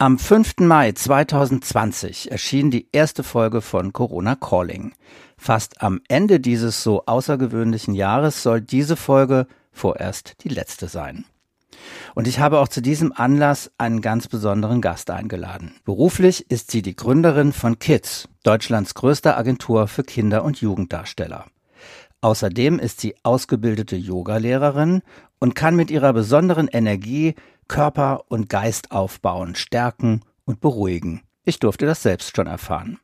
[0.00, 0.60] Am 5.
[0.60, 4.94] Mai 2020 erschien die erste Folge von Corona Calling.
[5.36, 11.26] Fast am Ende dieses so außergewöhnlichen Jahres soll diese Folge vorerst die letzte sein.
[12.14, 15.74] Und ich habe auch zu diesem Anlass einen ganz besonderen Gast eingeladen.
[15.84, 21.44] Beruflich ist sie die Gründerin von Kids, Deutschlands größter Agentur für Kinder- und Jugenddarsteller.
[22.22, 25.02] Außerdem ist sie ausgebildete Yogalehrerin
[25.40, 27.34] und kann mit ihrer besonderen Energie
[27.70, 31.22] Körper und Geist aufbauen, stärken und beruhigen.
[31.44, 32.98] Ich durfte das selbst schon erfahren.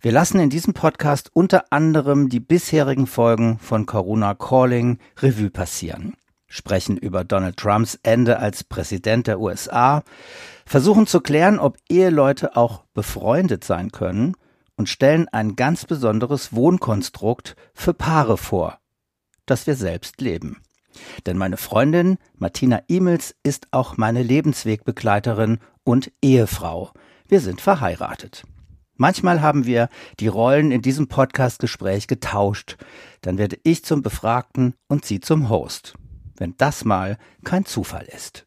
[0.00, 6.14] Wir lassen in diesem Podcast unter anderem die bisherigen Folgen von Corona Calling Revue passieren,
[6.48, 10.02] sprechen über Donald Trumps Ende als Präsident der USA,
[10.66, 14.34] versuchen zu klären, ob Eheleute auch befreundet sein können
[14.74, 18.80] und stellen ein ganz besonderes Wohnkonstrukt für Paare vor,
[19.46, 20.60] das wir selbst leben.
[21.26, 26.92] Denn meine Freundin Martina Imels ist auch meine Lebenswegbegleiterin und Ehefrau.
[27.28, 28.44] Wir sind verheiratet.
[28.96, 29.88] Manchmal haben wir
[30.20, 32.76] die Rollen in diesem Podcast-Gespräch getauscht.
[33.22, 35.94] Dann werde ich zum Befragten und sie zum Host.
[36.36, 38.44] Wenn das mal kein Zufall ist.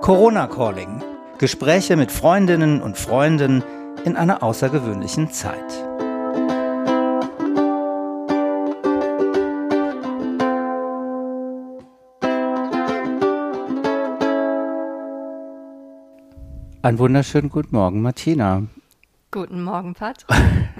[0.00, 1.02] Corona Calling
[1.44, 3.62] Gespräche mit Freundinnen und Freunden
[4.06, 5.58] in einer außergewöhnlichen Zeit.
[16.80, 18.62] Einen wunderschönen guten Morgen, Martina.
[19.30, 20.26] Guten Morgen, Patrick.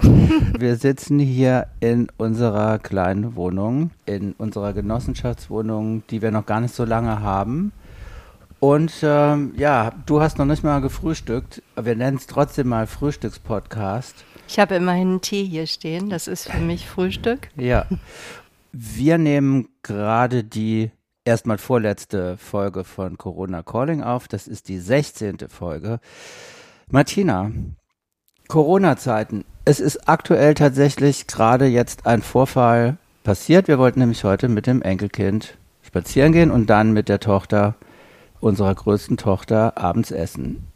[0.57, 6.73] Wir sitzen hier in unserer kleinen Wohnung, in unserer Genossenschaftswohnung, die wir noch gar nicht
[6.73, 7.71] so lange haben.
[8.65, 11.61] Und ähm, ja, du hast noch nicht mal gefrühstückt.
[11.79, 14.25] Wir nennen es trotzdem mal Frühstückspodcast.
[14.47, 16.09] Ich habe immerhin einen Tee hier stehen.
[16.09, 17.49] Das ist für mich Frühstück.
[17.57, 17.85] Ja.
[18.71, 20.89] Wir nehmen gerade die
[21.25, 24.27] erstmal vorletzte Folge von Corona Calling auf.
[24.27, 25.47] Das ist die 16.
[25.47, 25.99] Folge.
[26.89, 27.51] Martina,
[28.47, 29.45] Corona-Zeiten.
[29.65, 33.67] Es ist aktuell tatsächlich gerade jetzt ein Vorfall passiert.
[33.67, 37.75] Wir wollten nämlich heute mit dem Enkelkind spazieren gehen und dann mit der Tochter
[38.39, 40.67] unserer größten Tochter abends essen.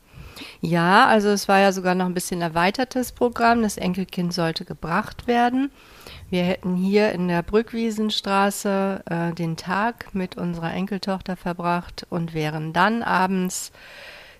[0.62, 3.62] Ja, also es war ja sogar noch ein bisschen erweitertes Programm.
[3.62, 5.72] Das Enkelkind sollte gebracht werden.
[6.30, 12.74] Wir hätten hier in der Brückwiesenstraße äh, den Tag mit unserer Enkeltochter verbracht und wären
[12.74, 13.72] dann abends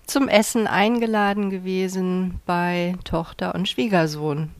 [0.06, 4.50] zum Essen eingeladen gewesen bei Tochter und Schwiegersohn.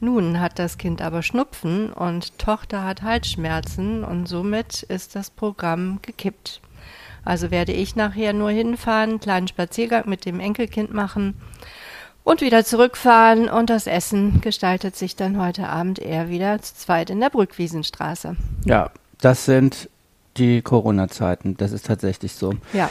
[0.00, 6.00] Nun hat das Kind aber Schnupfen und Tochter hat Halsschmerzen und somit ist das Programm
[6.02, 6.60] gekippt.
[7.24, 11.34] Also werde ich nachher nur hinfahren, kleinen Spaziergang mit dem Enkelkind machen
[12.24, 17.10] und wieder zurückfahren und das Essen gestaltet sich dann heute Abend eher wieder zu zweit
[17.10, 18.36] in der Brückwiesenstraße.
[18.64, 18.90] Ja,
[19.20, 19.88] das sind
[20.36, 21.56] die Corona-Zeiten.
[21.56, 22.54] Das ist tatsächlich so.
[22.72, 22.90] Ja.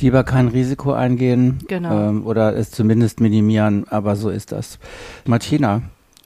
[0.00, 2.08] Lieber kein Risiko eingehen genau.
[2.08, 4.78] ähm, oder es zumindest minimieren, aber so ist das.
[5.24, 5.82] Martina,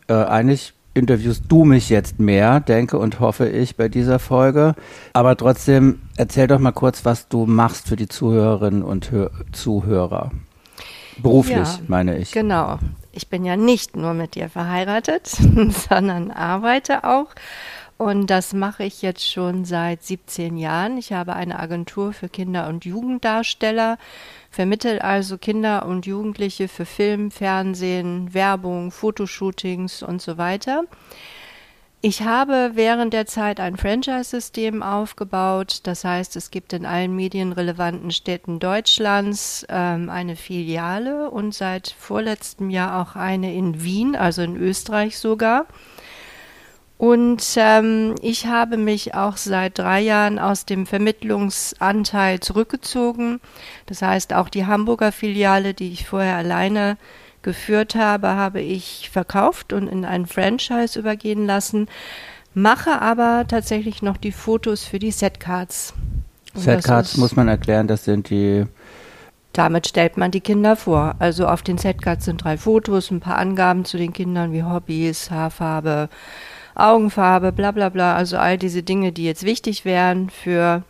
[0.08, 4.74] äh, eigentlich interviewst du mich jetzt mehr, denke und hoffe ich, bei dieser Folge.
[5.12, 10.30] Aber trotzdem, erzähl doch mal kurz, was du machst für die Zuhörerinnen und Hör Zuhörer.
[11.18, 12.32] Beruflich, ja, meine ich.
[12.32, 12.78] Genau.
[13.12, 15.26] Ich bin ja nicht nur mit dir verheiratet,
[15.88, 17.26] sondern arbeite auch.
[17.98, 20.96] Und das mache ich jetzt schon seit 17 Jahren.
[20.96, 23.98] Ich habe eine Agentur für Kinder- und Jugenddarsteller
[24.50, 30.84] vermittelt also Kinder und Jugendliche für Film, Fernsehen, Werbung, Fotoshootings und so weiter.
[32.02, 35.80] Ich habe während der Zeit ein Franchise-System aufgebaut.
[35.82, 42.70] Das heißt, es gibt in allen medienrelevanten Städten Deutschlands ähm, eine Filiale und seit vorletztem
[42.70, 45.66] Jahr auch eine in Wien, also in Österreich sogar.
[47.00, 53.40] Und ähm, ich habe mich auch seit drei Jahren aus dem Vermittlungsanteil zurückgezogen.
[53.86, 56.98] Das heißt, auch die Hamburger Filiale, die ich vorher alleine
[57.40, 61.88] geführt habe, habe ich verkauft und in ein Franchise übergehen lassen,
[62.52, 65.94] mache aber tatsächlich noch die Fotos für die Setcards.
[66.54, 68.66] Setcards muss man erklären, das sind die
[69.54, 71.14] damit stellt man die Kinder vor.
[71.18, 75.30] Also auf den Setcards sind drei Fotos, ein paar Angaben zu den Kindern wie Hobbys,
[75.30, 76.10] Haarfarbe,
[76.80, 80.82] Augenfarbe, bla bla bla, also all diese Dinge, die jetzt wichtig wären für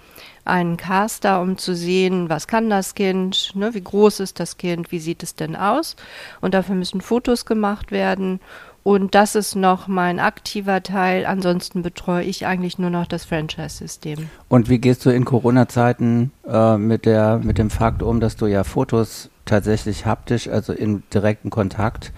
[0.45, 4.91] einen Caster, um zu sehen, was kann das Kind, ne, wie groß ist das Kind,
[4.93, 5.97] wie sieht es denn aus.
[6.41, 8.41] Und dafür müssen Fotos gemacht werden.
[8.83, 11.27] Und das ist noch mein aktiver Teil.
[11.27, 14.31] Ansonsten betreue ich eigentlich nur noch das Franchise-System.
[14.49, 18.65] Und wie gehst du in Corona-Zeiten äh, mit, mit dem Fakt um, dass du ja
[18.65, 22.13] Fotos tatsächlich haptisch, also in direkten Kontakt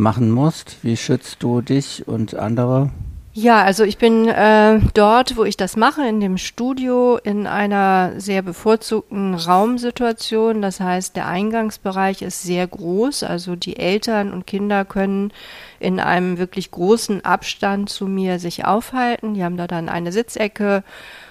[0.00, 0.78] machen musst.
[0.82, 2.90] Wie schützt du dich und andere?
[3.32, 8.14] Ja, also ich bin äh, dort, wo ich das mache, in dem Studio, in einer
[8.16, 10.60] sehr bevorzugten Raumsituation.
[10.60, 13.22] Das heißt, der Eingangsbereich ist sehr groß.
[13.22, 15.32] Also die Eltern und Kinder können
[15.78, 19.34] in einem wirklich großen Abstand zu mir sich aufhalten.
[19.34, 20.82] Die haben da dann eine Sitzecke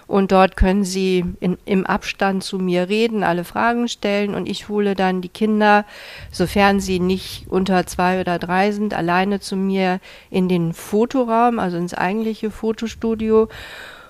[0.10, 4.68] und dort können sie in, im Abstand zu mir reden, alle Fragen stellen und ich
[4.68, 5.86] hole dann die Kinder,
[6.32, 10.00] sofern sie nicht unter zwei oder drei sind, alleine zu mir
[10.32, 13.50] in den Fotoraum, also ins eigentliche Fotostudio.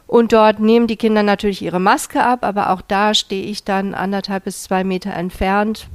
[0.07, 3.93] Und dort nehmen die Kinder natürlich ihre Maske ab, aber auch da stehe ich dann
[3.93, 5.89] anderthalb bis zwei Meter entfernt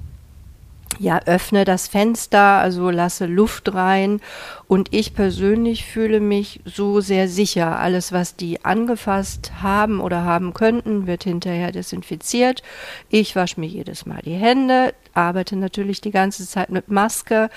[0.99, 4.21] ja, öffne das Fenster, also lasse Luft rein
[4.69, 7.79] und ich persönlich fühle mich so sehr sicher.
[7.79, 12.63] Alles, was die angefasst haben oder haben könnten, wird hinterher desinfiziert.
[13.09, 17.51] Ich wasche mir jedes Mal die Hände, arbeite natürlich die ganze Zeit mit Maske.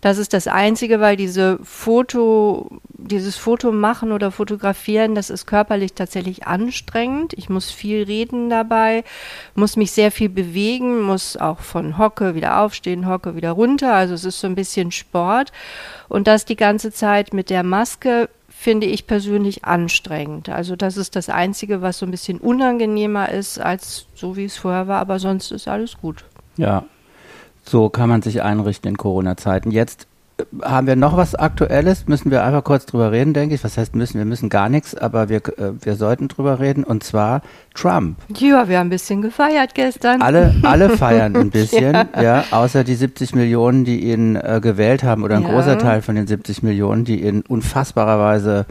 [0.00, 5.94] Das ist das Einzige, weil diese Foto, dieses Foto machen oder fotografieren, das ist körperlich
[5.94, 7.32] tatsächlich anstrengend.
[7.34, 9.04] Ich muss viel reden dabei,
[9.54, 13.94] muss mich sehr viel bewegen, muss auch von Hocke wieder aufstehen, Hocke wieder runter.
[13.94, 15.52] Also es ist so ein bisschen Sport.
[16.08, 20.48] Und das die ganze Zeit mit der Maske finde ich persönlich anstrengend.
[20.48, 24.56] Also das ist das Einzige, was so ein bisschen unangenehmer ist, als so wie es
[24.56, 26.24] vorher war, aber sonst ist alles gut.
[26.56, 26.84] Ja,
[27.64, 29.70] so kann man sich einrichten in Corona-Zeiten.
[29.70, 30.06] Jetzt
[30.38, 33.64] äh, haben wir noch was Aktuelles, müssen wir einfach kurz drüber reden, denke ich.
[33.64, 34.18] Was heißt müssen?
[34.18, 37.42] Wir müssen gar nichts, aber wir, äh, wir sollten drüber reden und zwar
[37.74, 38.18] Trump.
[38.36, 40.22] Ja, wir haben ein bisschen gefeiert gestern.
[40.22, 42.22] Alle, alle feiern ein bisschen, ja.
[42.22, 42.44] ja.
[42.50, 45.50] außer die 70 Millionen, die ihn äh, gewählt haben oder ein ja.
[45.50, 48.66] großer Teil von den 70 Millionen, die ihn unfassbarerweise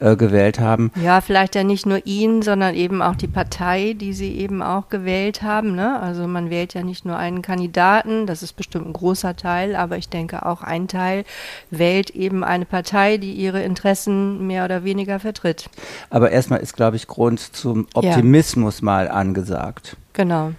[0.00, 0.90] äh, gewählt haben.
[1.02, 4.88] Ja, vielleicht ja nicht nur ihn, sondern eben auch die Partei, die sie eben auch
[4.88, 5.74] gewählt haben.
[5.74, 6.00] Ne?
[6.00, 9.98] Also man wählt ja nicht nur einen Kandidaten, das ist bestimmt ein großer Teil, aber
[9.98, 11.24] ich denke auch ein Teil
[11.70, 15.68] wählt eben eine Partei, die ihre Interessen mehr oder weniger vertritt.
[16.08, 18.84] Aber erstmal ist, glaube ich, Grund zum Optimismus ja.
[18.84, 19.96] mal angesagt.
[20.12, 20.52] Genau.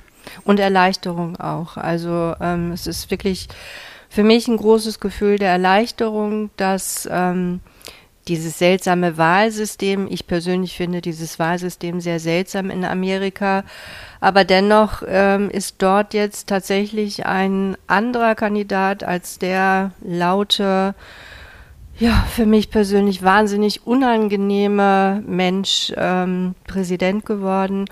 [0.43, 1.77] Und Erleichterung auch.
[1.77, 3.47] Also ähm, es ist wirklich
[4.09, 7.61] für mich ein großes Gefühl der Erleichterung, dass ähm,
[8.27, 10.07] dieses seltsame Wahlsystem.
[10.09, 13.63] Ich persönlich finde dieses Wahlsystem sehr seltsam in Amerika.
[14.19, 20.93] Aber dennoch ähm, ist dort jetzt tatsächlich ein anderer Kandidat als der laute,
[21.99, 27.85] ja, für mich persönlich wahnsinnig unangenehme Mensch ähm, Präsident geworden.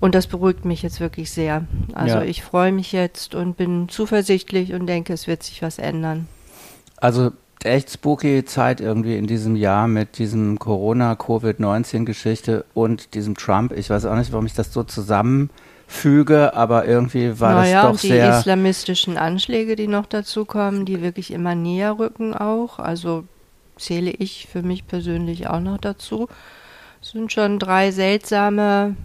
[0.00, 1.64] Und das beruhigt mich jetzt wirklich sehr.
[1.94, 2.24] Also ja.
[2.24, 6.26] ich freue mich jetzt und bin zuversichtlich und denke, es wird sich was ändern.
[6.96, 7.32] Also
[7.62, 13.72] echt spooky Zeit irgendwie in diesem Jahr mit diesem Corona-Covid-19-Geschichte und diesem Trump.
[13.72, 18.00] Ich weiß auch nicht, warum ich das so zusammenfüge, aber irgendwie war naja, das doch
[18.00, 18.32] die sehr.
[18.32, 22.78] Die islamistischen Anschläge, die noch dazu kommen, die wirklich immer näher rücken auch.
[22.78, 23.24] Also
[23.76, 26.28] zähle ich für mich persönlich auch noch dazu.
[27.00, 28.96] Es sind schon drei seltsame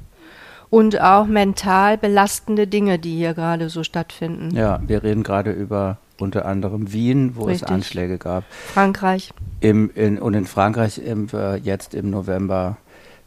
[0.70, 4.56] und auch mental belastende Dinge, die hier gerade so stattfinden.
[4.56, 7.68] Ja, wir reden gerade über unter anderem Wien, wo Richtig.
[7.68, 8.44] es Anschläge gab.
[8.74, 9.32] Frankreich.
[9.60, 12.78] Im, in, und in Frankreich im, äh, jetzt im November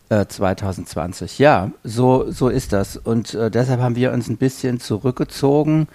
[0.09, 1.39] äh, 2020.
[1.39, 2.97] Ja, so, so ist das.
[2.97, 5.89] Und äh, deshalb haben wir uns ein bisschen zurückgezogen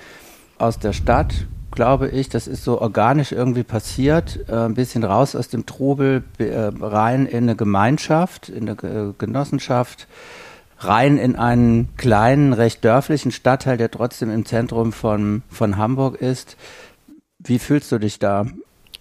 [0.58, 2.30] aus der Stadt, glaube ich.
[2.30, 4.40] Das ist so organisch irgendwie passiert.
[4.48, 9.14] Äh, ein bisschen raus aus dem Trubel, äh, rein in eine Gemeinschaft, in eine äh,
[9.18, 10.08] Genossenschaft
[10.80, 16.58] rein in einen kleinen, recht dörflichen Stadtteil, der trotzdem im Zentrum von, von Hamburg ist.
[17.48, 18.46] Wie fühlst du dich da?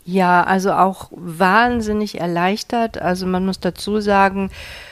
[0.04, 2.96] Ja, also auch wahnsinnig erleichtert.
[2.96, 4.50] Also man muss dazu sagen,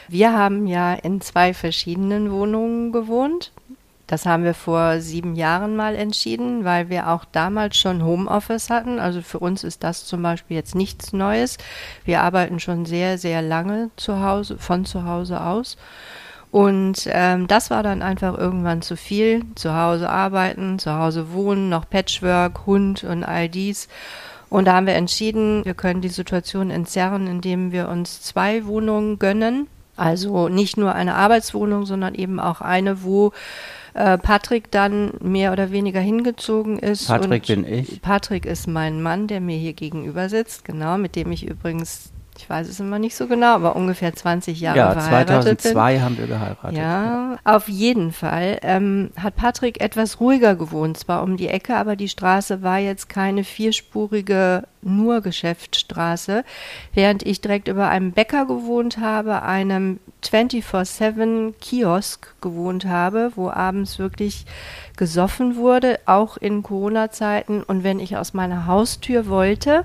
[0.08, 3.52] wir haben ja in zwei verschiedenen Wohnungen gewohnt.
[4.08, 8.98] Das haben wir vor sieben Jahren mal entschieden, weil wir auch damals schon Homeoffice hatten.
[8.98, 11.58] Also für uns ist das zum Beispiel jetzt nichts Neues.
[12.04, 15.76] Wir arbeiten schon sehr, sehr lange zu Hause, von zu Hause aus.
[16.54, 19.42] Und ähm, das war dann einfach irgendwann zu viel.
[19.56, 23.88] Zu Hause arbeiten, zu Hause wohnen, noch Patchwork, Hund und all dies.
[24.50, 29.18] Und da haben wir entschieden, wir können die Situation entzerren, indem wir uns zwei Wohnungen
[29.18, 29.66] gönnen.
[29.96, 33.32] Also nicht nur eine Arbeitswohnung, sondern eben auch eine, wo
[33.94, 37.08] äh, Patrick dann mehr oder weniger hingezogen ist.
[37.08, 38.00] Patrick bin ich.
[38.00, 42.50] Patrick ist mein Mann, der mir hier gegenüber sitzt, genau, mit dem ich übrigens Ich
[42.50, 46.02] weiß es immer nicht so genau, aber ungefähr 20 Jahre ja, verheiratet 2002 bin.
[46.02, 46.76] haben wir geheiratet.
[46.76, 51.94] Ja, auf jeden Fall ähm, hat Patrick etwas ruhiger gewohnt, zwar um die Ecke, aber
[51.94, 56.44] die Straße war jetzt keine vierspurige nur Geschäftsstraße,
[56.92, 63.98] während ich direkt über einem Bäcker gewohnt habe, einem 24/7 Kiosk gewohnt habe, wo abends
[63.98, 64.44] wirklich
[64.96, 69.84] gesoffen wurde, auch in Corona-Zeiten und wenn ich aus meiner Haustür wollte,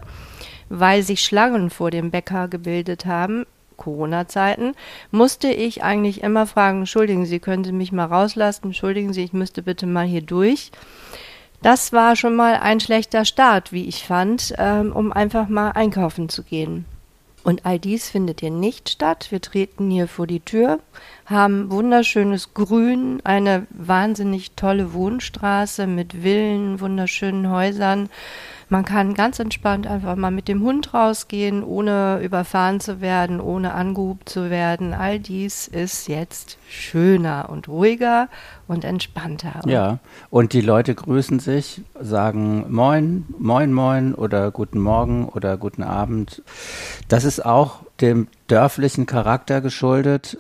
[0.69, 3.45] weil sich Schlangen vor dem Bäcker gebildet haben,
[3.77, 4.73] Corona-Zeiten,
[5.09, 9.33] musste ich eigentlich immer fragen, entschuldigen Sie, können Sie mich mal rauslassen, entschuldigen Sie, ich
[9.33, 10.71] müsste bitte mal hier durch.
[11.61, 16.29] Das war schon mal ein schlechter Start, wie ich fand, ähm, um einfach mal einkaufen
[16.29, 16.85] zu gehen.
[17.43, 19.27] Und all dies findet hier nicht statt.
[19.29, 20.79] Wir treten hier vor die Tür,
[21.29, 28.09] haben wunderschönes Grün, eine wahnsinnig tolle Wohnstraße mit Villen, wunderschönen Häusern,
[28.71, 33.73] man kann ganz entspannt einfach mal mit dem Hund rausgehen, ohne überfahren zu werden, ohne
[33.73, 34.93] angehubt zu werden.
[34.93, 38.29] All dies ist jetzt schöner und ruhiger
[38.67, 39.61] und entspannter.
[39.65, 39.97] Ja,
[40.29, 46.43] und die Leute grüßen sich, sagen Moin, Moin, Moin oder Guten Morgen oder Guten Abend.
[47.07, 50.37] Das ist auch dem dörflichen Charakter geschuldet.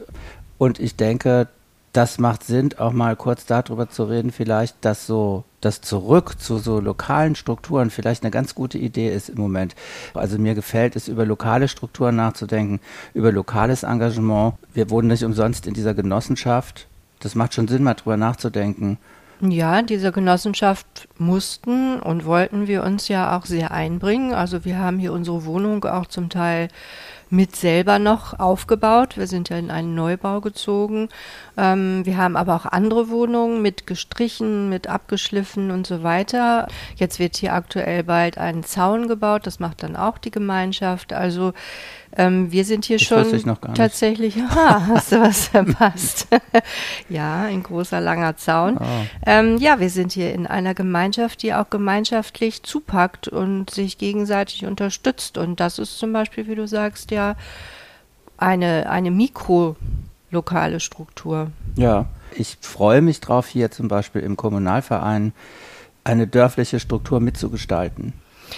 [0.59, 1.47] Und ich denke,
[1.93, 6.59] das macht Sinn, auch mal kurz darüber zu reden, vielleicht, dass so das Zurück zu
[6.59, 9.75] so lokalen Strukturen vielleicht eine ganz gute Idee ist im Moment.
[10.13, 12.79] Also mir gefällt es, über lokale Strukturen nachzudenken,
[13.13, 14.53] über lokales Engagement.
[14.73, 16.87] Wir wohnen nicht umsonst in dieser Genossenschaft.
[17.21, 18.99] Das macht schon Sinn, mal drüber nachzudenken.
[19.41, 24.33] Ja, diese Genossenschaft mussten und wollten wir uns ja auch sehr einbringen.
[24.33, 26.67] Also wir haben hier unsere Wohnung auch zum Teil
[27.29, 29.17] mit selber noch aufgebaut.
[29.17, 31.09] Wir sind ja in einen Neubau gezogen.
[31.57, 36.67] Ähm, wir haben aber auch andere Wohnungen mit gestrichen, mit abgeschliffen und so weiter.
[36.95, 39.45] Jetzt wird hier aktuell bald ein Zaun gebaut.
[39.45, 41.13] Das macht dann auch die Gemeinschaft.
[41.13, 41.53] Also
[42.17, 46.27] ähm, wir sind hier das schon tatsächlich, aha, hast du was verpasst?
[47.09, 48.77] ja, ein großer, langer Zaun.
[48.79, 48.85] Oh.
[49.25, 54.65] Ähm, ja, wir sind hier in einer Gemeinschaft, die auch gemeinschaftlich zupackt und sich gegenseitig
[54.65, 55.37] unterstützt.
[55.37, 57.35] Und das ist zum Beispiel, wie du sagst, ja
[58.37, 61.51] eine, eine mikrolokale Struktur.
[61.75, 65.33] Ja, ich freue mich drauf, hier zum Beispiel im Kommunalverein
[66.03, 68.13] eine dörfliche Struktur mitzugestalten.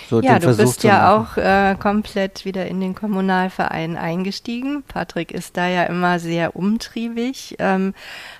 [0.10, 4.83] So ja, du Versuch bist ja auch äh, komplett wieder in den Kommunalverein eingestiegen.
[4.88, 7.93] Patrick ist da ja immer sehr umtriebig, ähm,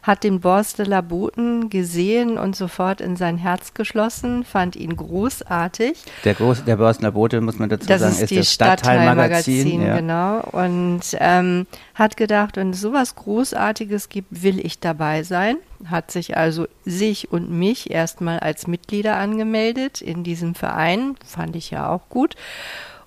[0.04, 6.04] hat den Borsteler Boten gesehen und sofort in sein Herz geschlossen, fand ihn großartig.
[6.24, 9.82] Der, Groß, der Borsteler Bote, muss man dazu das sagen, ist, ist das Stadtteilmagazin.
[9.82, 9.96] Ja.
[9.98, 10.42] Genau.
[10.52, 15.58] Und ähm, hat gedacht, wenn es sowas Großartiges gibt, will ich dabei sein
[15.90, 21.72] hat sich also sich und mich erstmal als Mitglieder angemeldet in diesem Verein, fand ich
[21.72, 22.36] ja auch gut.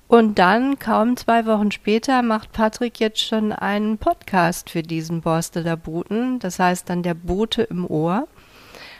[0.07, 5.77] Und dann, kaum zwei Wochen später, macht Patrick jetzt schon einen Podcast für diesen Borsteler
[5.77, 6.39] Boten.
[6.39, 8.29] Das heißt dann der Bote im Ohr.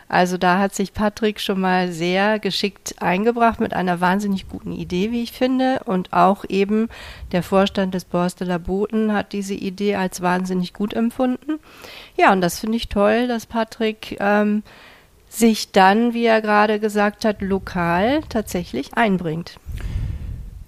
[0.09, 5.11] Also da hat sich Patrick schon mal sehr geschickt eingebracht mit einer wahnsinnig guten Idee,
[5.11, 5.81] wie ich finde.
[5.85, 6.89] Und auch eben
[7.33, 11.59] der Vorstand des Borsteler Boten hat diese Idee als wahnsinnig gut empfunden.
[12.17, 14.63] Ja, und das finde ich toll, dass Patrick ähm,
[15.29, 19.59] sich dann, wie er gerade gesagt hat, lokal tatsächlich einbringt.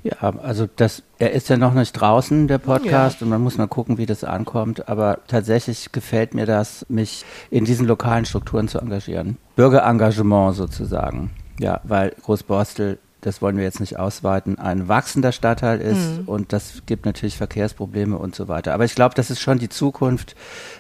[0.07, 3.25] Ja, also das, er ist ja noch nicht draußen, der Podcast, ja.
[3.25, 4.89] und man muss mal gucken, wie das ankommt.
[4.89, 9.39] Aber tatsächlich gefällt mir das, mich in diesen lokalen Strukturen zu engagieren.
[9.57, 11.31] Bürgerengagement sozusagen.
[11.59, 16.29] Ja, weil Großborstel, das wollen wir jetzt nicht ausweiten, ein wachsender Stadtteil ist mhm.
[16.29, 18.75] und das gibt natürlich Verkehrsprobleme und so weiter.
[18.75, 20.37] Aber ich glaube, das ist schon die Zukunft,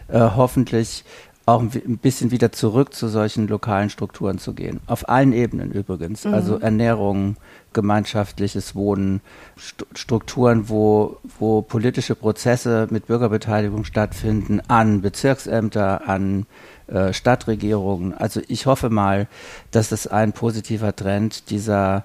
[0.08, 1.04] äh, hoffentlich
[1.46, 4.80] auch ein bisschen wieder zurück zu solchen lokalen Strukturen zu gehen.
[4.88, 6.24] Auf allen Ebenen übrigens.
[6.24, 6.34] Mhm.
[6.34, 7.36] Also Ernährung,
[7.72, 9.20] gemeinschaftliches Wohnen,
[9.56, 16.46] St Strukturen, wo, wo politische Prozesse mit Bürgerbeteiligung stattfinden, an Bezirksämter, an
[16.88, 18.12] äh, Stadtregierungen.
[18.12, 19.28] Also ich hoffe mal,
[19.70, 22.04] dass das ein positiver Trend dieser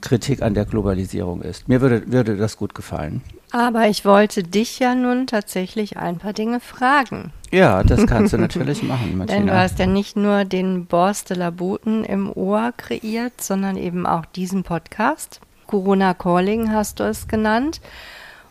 [0.00, 1.68] Kritik an der Globalisierung ist.
[1.68, 3.22] Mir würde, würde das gut gefallen.
[3.50, 7.32] Aber ich wollte dich ja nun tatsächlich ein paar Dinge fragen.
[7.50, 9.38] Ja, das kannst du natürlich machen, Martina.
[9.38, 14.24] Denn du hast ja nicht nur den Borsteler Boten im Ohr kreiert, sondern eben auch
[14.24, 15.40] diesen Podcast.
[15.66, 17.80] Corona Calling hast du es genannt.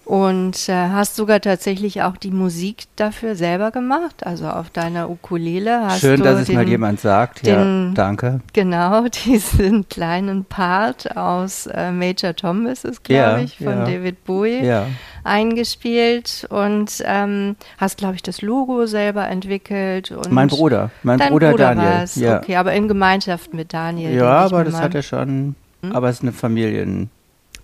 [0.03, 5.85] Und äh, hast sogar tatsächlich auch die Musik dafür selber gemacht, also auf deiner Ukulele
[5.85, 7.45] hast Schön, du dass es mal jemand sagt.
[7.45, 8.41] Den, ja, danke.
[8.51, 13.85] Genau, diesen kleinen Part aus äh, Major Tom ist es, glaube ja, ich, von ja.
[13.85, 14.87] David Bowie ja.
[15.23, 20.11] eingespielt und ähm, hast, glaube ich, das Logo selber entwickelt.
[20.11, 22.09] Und mein Bruder, mein Bruder, Bruder Daniel.
[22.15, 22.39] Ja.
[22.39, 24.15] Okay, aber in Gemeinschaft mit Daniel.
[24.15, 25.91] Ja, aber das hat er schon, hm?
[25.93, 27.11] aber es ist eine Familien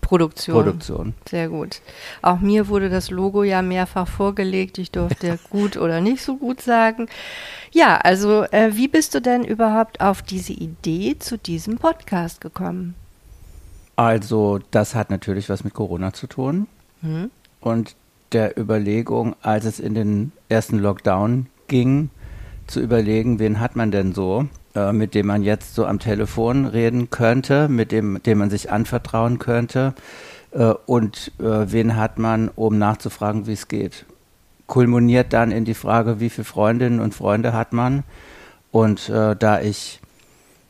[0.07, 0.55] Produktion.
[0.55, 1.13] Produktion.
[1.27, 1.81] Sehr gut.
[2.21, 4.77] Auch mir wurde das Logo ja mehrfach vorgelegt.
[4.77, 7.09] Ich durfte gut oder nicht so gut sagen.
[7.73, 12.95] Ja, also äh, wie bist du denn überhaupt auf diese Idee zu diesem Podcast gekommen?
[13.97, 16.67] Also das hat natürlich was mit Corona zu tun.
[17.01, 17.29] Hm.
[17.59, 17.97] Und
[18.31, 22.11] der Überlegung, als es in den ersten Lockdown ging,
[22.65, 24.47] zu überlegen, wen hat man denn so,
[24.77, 28.71] äh, mit dem man jetzt so am Telefon reden könnte, mit dem, dem man sich
[28.71, 29.95] anvertrauen könnte
[30.51, 34.05] äh, und äh, wen hat man, um nachzufragen, wie es geht.
[34.67, 38.03] Kulminiert dann in die Frage, wie viele Freundinnen und Freunde hat man.
[38.71, 39.99] Und äh, da ich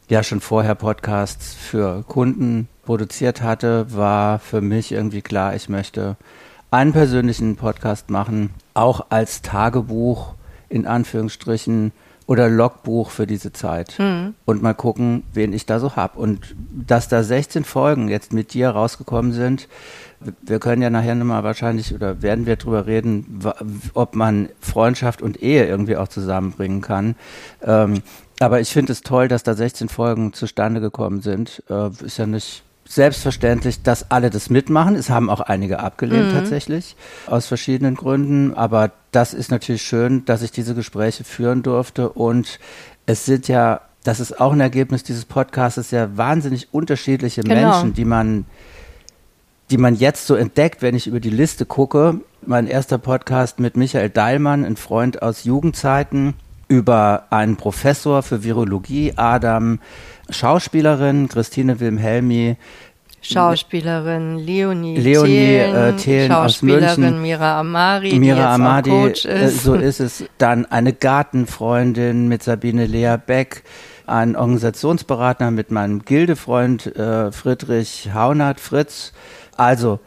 [0.07, 6.15] ja schon vorher Podcasts für Kunden produziert hatte, war für mich irgendwie klar, ich möchte
[6.71, 10.35] einen persönlichen Podcast machen, auch als Tagebuch
[10.69, 11.91] in Anführungsstrichen
[12.27, 14.35] oder Logbuch für diese Zeit mhm.
[14.45, 16.19] und mal gucken, wen ich da so habe.
[16.19, 19.67] Und dass da 16 Folgen jetzt mit dir rausgekommen sind,
[20.41, 23.39] wir können ja nachher nochmal wahrscheinlich oder werden wir drüber reden,
[23.93, 27.15] ob man Freundschaft und Ehe irgendwie auch zusammenbringen kann.
[27.61, 28.01] Ähm,
[28.39, 31.63] aber ich finde es toll, dass da 16 Folgen zustande gekommen sind.
[31.69, 34.95] Äh, ist ja nicht selbstverständlich, dass alle das mitmachen.
[34.95, 36.33] Es haben auch einige abgelehnt mhm.
[36.33, 36.95] tatsächlich,
[37.27, 38.53] aus verschiedenen Gründen.
[38.53, 42.09] Aber das ist natürlich schön, dass ich diese Gespräche führen durfte.
[42.09, 42.59] Und
[43.05, 47.71] es sind ja, das ist auch ein Ergebnis dieses Podcasts, ja wahnsinnig unterschiedliche genau.
[47.71, 48.45] Menschen, die man,
[49.69, 52.21] die man jetzt so entdeckt, wenn ich über die Liste gucke.
[52.45, 56.35] Mein erster Podcast mit Michael Dahlmann, ein Freund aus Jugendzeiten,
[56.67, 59.79] über einen Professor für Virologie, Adam
[60.29, 62.57] Schauspielerin Christine Wilhelmi,
[63.21, 69.63] Schauspielerin Leonie, Leonie Thelen, äh, Thelen Schauspielerin Mira Amari, Mira Amadi, Coach äh, ist.
[69.63, 70.23] so ist es.
[70.37, 73.63] Dann eine Gartenfreundin mit Sabine Lea Beck,
[74.05, 79.13] ein Organisationsberater mit meinem Gildefreund äh, Friedrich Haunert, Fritz.
[79.57, 79.99] Also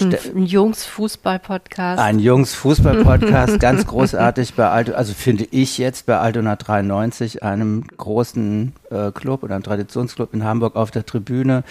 [0.00, 2.00] ein Jungs-Fußball-Podcast.
[2.00, 8.72] Ein Jungs-Fußball-Podcast, ganz großartig bei Alto, also finde ich jetzt bei Altona 93, einem großen
[8.90, 11.64] äh, Club oder einem Traditionsclub in Hamburg auf der Tribüne.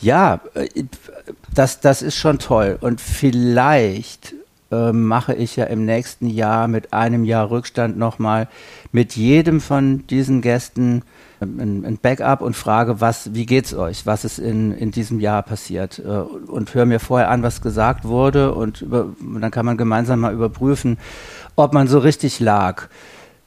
[0.00, 0.68] Ja, äh,
[1.52, 2.78] das, das ist schon toll.
[2.80, 4.34] Und vielleicht
[4.70, 8.48] äh, mache ich ja im nächsten Jahr mit einem Jahr Rückstand nochmal
[8.92, 11.02] mit jedem von diesen Gästen
[11.44, 14.06] ein, ein, Backup und frage, was, wie geht's euch?
[14.06, 15.98] Was ist in, in diesem Jahr passiert?
[15.98, 19.76] Äh, und höre mir vorher an, was gesagt wurde und, über, und dann kann man
[19.76, 20.98] gemeinsam mal überprüfen,
[21.56, 22.88] ob man so richtig lag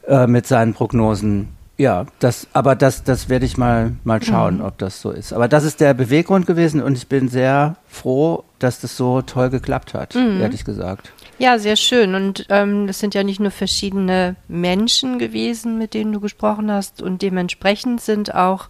[0.07, 1.49] äh, mit seinen Prognosen.
[1.77, 4.65] Ja, das, aber das, das werde ich mal, mal schauen, mhm.
[4.65, 5.31] ob das so ist.
[5.31, 9.49] Aber das ist der Beweggrund gewesen und ich bin sehr froh, dass das so toll
[9.51, 10.41] geklappt hat, mhm.
[10.41, 11.11] ehrlich gesagt.
[11.39, 12.15] Ja, sehr schön.
[12.15, 16.99] Und ähm, sind ja nicht nur verschiedene Menschen gewesen, mit denen du gesprochen hast.
[17.01, 18.69] Und dementsprechend sind auch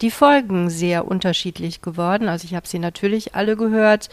[0.00, 2.28] die Folgen sehr unterschiedlich geworden.
[2.28, 4.10] Also ich habe sie natürlich alle gehört.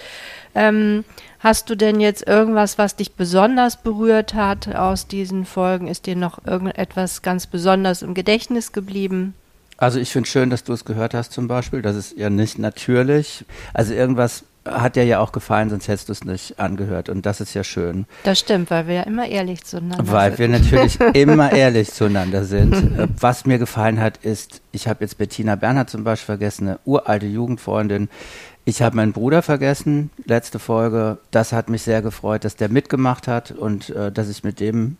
[0.56, 1.06] Ähm,
[1.40, 5.88] hast du denn jetzt irgendwas, was dich besonders berührt hat aus diesen Folgen?
[5.88, 9.36] Ist dir noch irgendetwas ganz besonders im Gedächtnis geblieben?
[9.78, 11.84] Also ich finde schön, dass du es gehört hast zum Beispiel.
[11.84, 13.46] Das ist ja nicht natürlich.
[13.76, 17.10] Also irgendwas hat dir ja auch gefallen, sonst hättest du es nicht angehört.
[17.10, 18.06] Und das ist ja schön.
[18.24, 20.14] Das stimmt, weil wir ja immer ehrlich zueinander weil sind.
[20.14, 23.10] Weil wir natürlich immer ehrlich zueinander sind.
[23.20, 27.26] Was mir gefallen hat, ist, ich habe jetzt Bettina Bernhard zum Beispiel vergessen, eine uralte
[27.26, 28.10] Jugendfreundin.
[28.64, 31.18] Ich habe meinen Bruder vergessen, letzte Folge.
[31.32, 34.98] Das hat mich sehr gefreut, dass der mitgemacht hat und äh, dass ich mit dem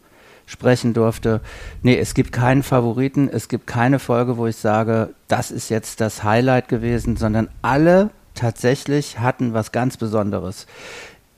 [0.48, 1.42] sprechen durfte.
[1.84, 3.30] Nee, es gibt keinen Favoriten.
[3.32, 8.10] Es gibt keine Folge, wo ich sage, das ist jetzt das Highlight gewesen, sondern alle
[8.36, 10.68] tatsächlich hatten was ganz Besonderes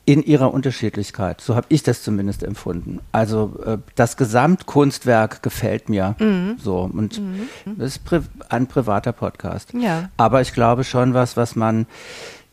[0.06, 1.40] in ihrer Unterschiedlichkeit.
[1.40, 3.00] So habe ich das zumindest empfunden.
[3.12, 6.58] Also äh, das Gesamtkunstwerk gefällt mir mhm.
[6.60, 7.48] so und mhm.
[7.78, 8.02] das ist
[8.50, 9.74] ein privater Podcast.
[9.74, 10.10] Ja.
[10.18, 11.86] Aber ich glaube schon was, was man,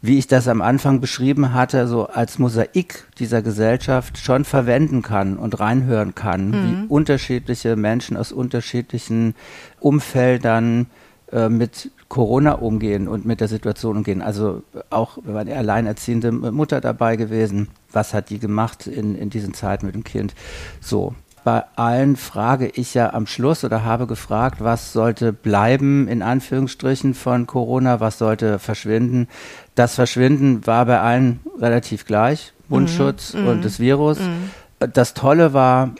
[0.01, 5.37] wie ich das am Anfang beschrieben hatte, so als Mosaik dieser Gesellschaft schon verwenden kann
[5.37, 6.55] und reinhören kann, mhm.
[6.55, 9.35] wie unterschiedliche Menschen aus unterschiedlichen
[9.81, 10.87] Umfeldern
[11.33, 14.21] äh, mit Corona umgehen und mit der Situation umgehen.
[14.21, 17.69] Also auch, wir waren alleinerziehende Mutter dabei gewesen.
[17.93, 20.35] Was hat die gemacht in, in diesen Zeiten mit dem Kind?
[20.81, 21.15] So.
[21.43, 27.15] Bei allen frage ich ja am Schluss oder habe gefragt, was sollte bleiben, in Anführungsstrichen,
[27.15, 29.27] von Corona, was sollte verschwinden.
[29.75, 32.53] Das Verschwinden war bei allen relativ gleich.
[32.69, 33.47] Mundschutz mhm.
[33.47, 33.63] und mhm.
[33.63, 34.19] das Virus.
[34.19, 34.51] Mhm.
[34.93, 35.93] Das Tolle war,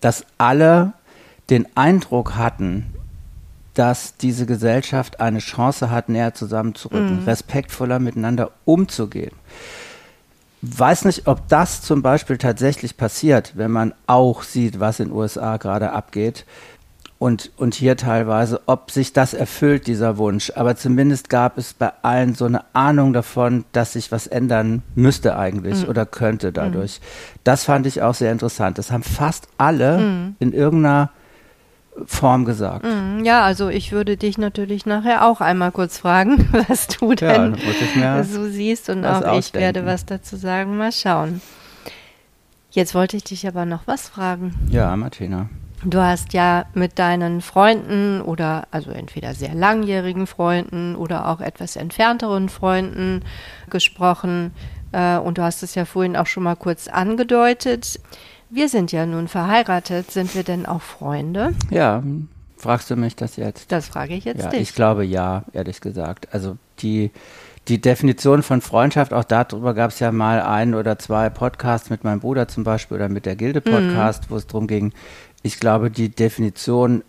[0.00, 0.94] dass alle
[1.50, 2.86] den Eindruck hatten,
[3.76, 7.24] dass diese Gesellschaft eine Chance hat, näher zusammenzurücken, mhm.
[7.24, 9.32] respektvoller miteinander umzugehen.
[10.62, 15.14] Weiß nicht, ob das zum Beispiel tatsächlich passiert, wenn man auch sieht, was in den
[15.16, 16.46] USA gerade abgeht.
[17.18, 20.52] und, und hier teilweise, ob sich das erfüllt, dieser Wunsch.
[20.54, 25.36] Aber zumindest gab es bei allen so eine Ahnung davon, dass sich was ändern müsste
[25.36, 25.88] eigentlich mhm.
[25.88, 27.00] oder könnte dadurch.
[27.00, 27.38] Mhm.
[27.44, 28.78] Das fand ich auch sehr interessant.
[28.78, 30.36] Das haben fast alle mhm.
[30.40, 31.10] in irgendeiner
[32.04, 32.84] Form gesagt.
[32.84, 33.24] Mhm.
[33.24, 37.56] Ja, also ich würde dich natürlich nachher auch einmal kurz fragen, was du denn
[37.98, 39.38] ja, so siehst und auch ausdenken.
[39.38, 40.76] ich werde was dazu sagen.
[40.76, 41.40] Mal schauen.
[42.70, 44.54] Jetzt wollte ich dich aber noch was fragen.
[44.70, 45.48] Ja, Martina.
[45.84, 51.76] Du hast ja mit deinen Freunden oder also entweder sehr langjährigen Freunden oder auch etwas
[51.76, 53.22] entfernteren Freunden
[53.70, 54.52] gesprochen
[54.92, 58.00] äh, und du hast es ja vorhin auch schon mal kurz angedeutet.
[58.50, 60.10] Wir sind ja nun verheiratet.
[60.10, 61.54] Sind wir denn auch Freunde?
[61.70, 62.02] Ja,
[62.56, 63.72] fragst du mich das jetzt?
[63.72, 64.60] Das frage ich jetzt ja, dich.
[64.60, 66.28] Ich glaube ja, ehrlich gesagt.
[66.32, 67.10] Also die
[67.68, 72.04] die Definition von Freundschaft, auch darüber gab es ja mal ein oder zwei Podcasts mit
[72.04, 74.26] meinem Bruder zum Beispiel oder mit der Gilde-Podcast, mhm.
[74.30, 74.92] wo es darum ging,
[75.42, 77.02] ich glaube, die Definition,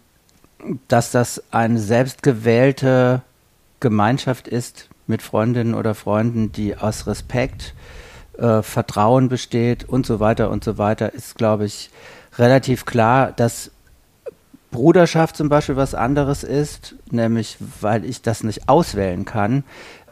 [0.88, 3.22] dass das eine selbstgewählte
[3.80, 7.76] Gemeinschaft ist mit Freundinnen oder Freunden, die aus Respekt,
[8.38, 11.90] äh, Vertrauen besteht und so weiter und so weiter, ist, glaube ich,
[12.38, 13.72] relativ klar, dass
[14.72, 19.64] Bruderschaft zum Beispiel was anderes ist, nämlich weil ich das nicht auswählen kann,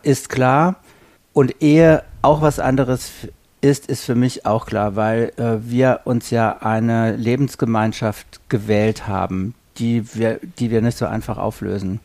[0.01, 0.77] ist klar.
[1.33, 3.11] Und Ehe auch was anderes
[3.61, 9.55] ist, ist für mich auch klar, weil äh, wir uns ja eine Lebensgemeinschaft gewählt haben,
[9.77, 11.99] die wir, die wir nicht so einfach auflösen.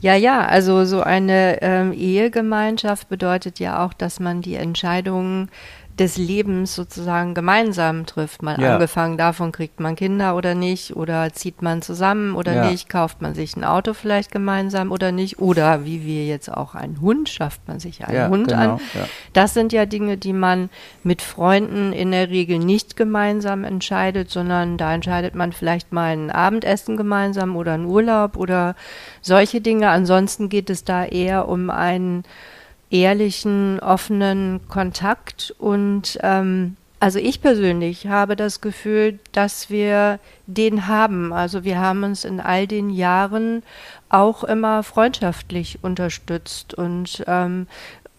[0.00, 5.50] Ja, ja, also so eine ähm, Ehegemeinschaft bedeutet ja auch, dass man die Entscheidungen
[5.98, 8.42] des Lebens sozusagen gemeinsam trifft.
[8.42, 8.74] Mal ja.
[8.74, 12.70] angefangen davon, kriegt man Kinder oder nicht, oder zieht man zusammen oder ja.
[12.70, 16.74] nicht, kauft man sich ein Auto vielleicht gemeinsam oder nicht, oder wie wir jetzt auch
[16.74, 18.80] einen Hund, schafft man sich einen ja, Hund genau, an.
[19.32, 20.70] Das sind ja Dinge, die man
[21.02, 26.30] mit Freunden in der Regel nicht gemeinsam entscheidet, sondern da entscheidet man vielleicht mal ein
[26.30, 28.74] Abendessen gemeinsam oder einen Urlaub oder
[29.20, 29.90] solche Dinge.
[29.90, 32.24] Ansonsten geht es da eher um einen
[32.90, 35.54] ehrlichen, offenen Kontakt.
[35.58, 41.32] Und ähm, also ich persönlich habe das Gefühl, dass wir den haben.
[41.32, 43.62] Also wir haben uns in all den Jahren
[44.10, 47.68] auch immer freundschaftlich unterstützt und ähm,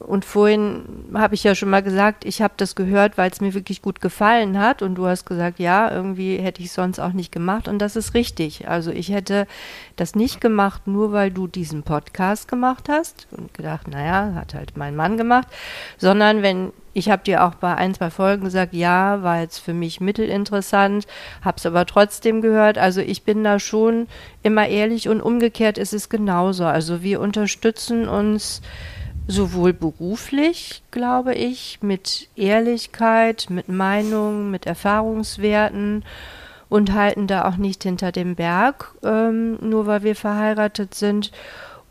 [0.08, 0.84] und vorhin
[1.14, 4.02] habe ich ja schon mal gesagt, ich habe das gehört, weil es mir wirklich gut
[4.02, 4.82] gefallen hat.
[4.82, 7.68] Und du hast gesagt, ja, irgendwie hätte ich es sonst auch nicht gemacht.
[7.68, 8.68] Und das ist richtig.
[8.68, 9.48] Also ich hätte
[9.96, 14.76] das nicht gemacht, nur weil du diesen Podcast gemacht hast und gedacht, naja, hat halt
[14.76, 15.48] mein Mann gemacht,
[15.98, 19.74] sondern wenn ich habe dir auch bei ein, zwei Folgen gesagt, ja, war jetzt für
[19.74, 21.08] mich mittelinteressant,
[21.42, 22.78] habe es aber trotzdem gehört.
[22.78, 24.08] Also ich bin da schon
[24.44, 26.66] immer ehrlich und umgekehrt ist es genauso.
[26.66, 28.62] Also wir unterstützen uns
[29.28, 36.04] sowohl beruflich, glaube ich, mit Ehrlichkeit, mit Meinung, mit Erfahrungswerten
[36.70, 41.32] und halten da auch nicht hinter dem Berg, ähm, nur weil wir verheiratet sind.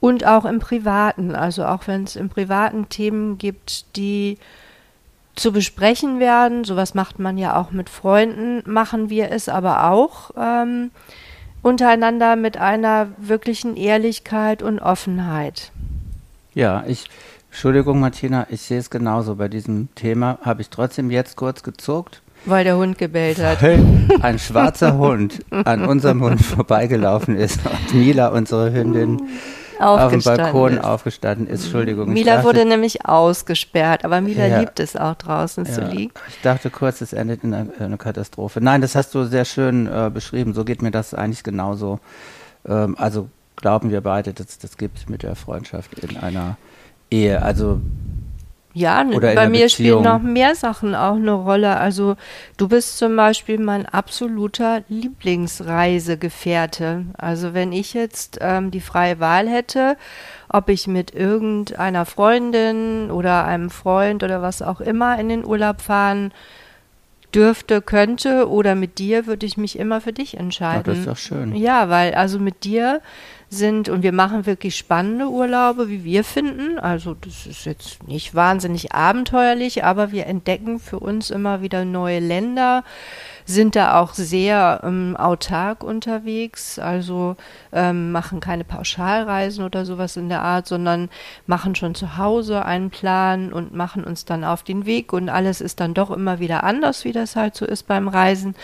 [0.01, 4.39] Und auch im Privaten, also auch wenn es im Privaten Themen gibt, die
[5.37, 10.31] zu besprechen werden, sowas macht man ja auch mit Freunden, machen wir es aber auch
[10.37, 10.91] ähm,
[11.63, 15.73] untereinander mit einer wirklichen Ehrlichkeit und Offenheit.
[16.61, 17.07] Ja, ich,
[17.51, 19.37] Entschuldigung, Martina, ich sehe es genauso.
[19.37, 22.21] Bei diesem Thema habe ich trotzdem jetzt kurz gezuckt.
[22.45, 23.63] Weil der Hund gebellt hat.
[23.63, 23.83] Weil
[24.21, 29.23] ein schwarzer Hund an unserem Hund vorbeigelaufen ist und Mila, unsere Hündin,
[29.79, 30.85] auf dem Balkon ist.
[30.85, 31.65] aufgestanden ist.
[31.65, 32.13] Entschuldigung.
[32.13, 36.13] Mila dachte, wurde nämlich ausgesperrt, aber Mila ja, liebt es auch draußen ja, zu liegen.
[36.29, 38.61] Ich dachte kurz, es endet in einer, einer Katastrophe.
[38.61, 40.53] Nein, das hast du sehr schön äh, beschrieben.
[40.53, 42.01] So geht mir das eigentlich genauso.
[42.69, 46.57] Ähm, also glauben wir beide, dass das gibt mit der Freundschaft in einer
[47.11, 47.43] Ehe.
[47.43, 47.81] Also
[48.73, 51.77] ja, bei mir spielen noch mehr Sachen auch eine Rolle.
[51.77, 52.15] Also
[52.57, 57.07] du bist zum Beispiel mein absoluter Lieblingsreisegefährte.
[57.19, 59.97] Also wenn ich jetzt ähm, die freie Wahl hätte,
[60.49, 65.81] ob ich mit irgendeiner Freundin oder einem Freund oder was auch immer in den Urlaub
[65.81, 66.33] fahren
[67.35, 70.83] dürfte, könnte oder mit dir, würde ich mich immer für dich entscheiden.
[70.87, 71.55] Ja, das ist doch schön.
[71.55, 73.01] Ja, weil also mit dir
[73.49, 76.79] sind und wir machen wirklich spannende Urlaube, wie wir finden.
[76.79, 82.21] Also das ist jetzt nicht wahnsinnig abenteuerlich, aber wir entdecken für uns immer wieder neue
[82.21, 82.85] Länder,
[83.51, 87.37] sind da auch sehr ähm, autark unterwegs, also
[87.73, 91.11] ähm, machen keine Pauschalreisen oder sowas in der Art, sondern
[91.47, 95.61] machen schon zu Hause einen Plan und machen uns dann auf den Weg und alles
[95.61, 98.55] ist dann doch immer wieder anders, wie das halt so ist beim Reisen.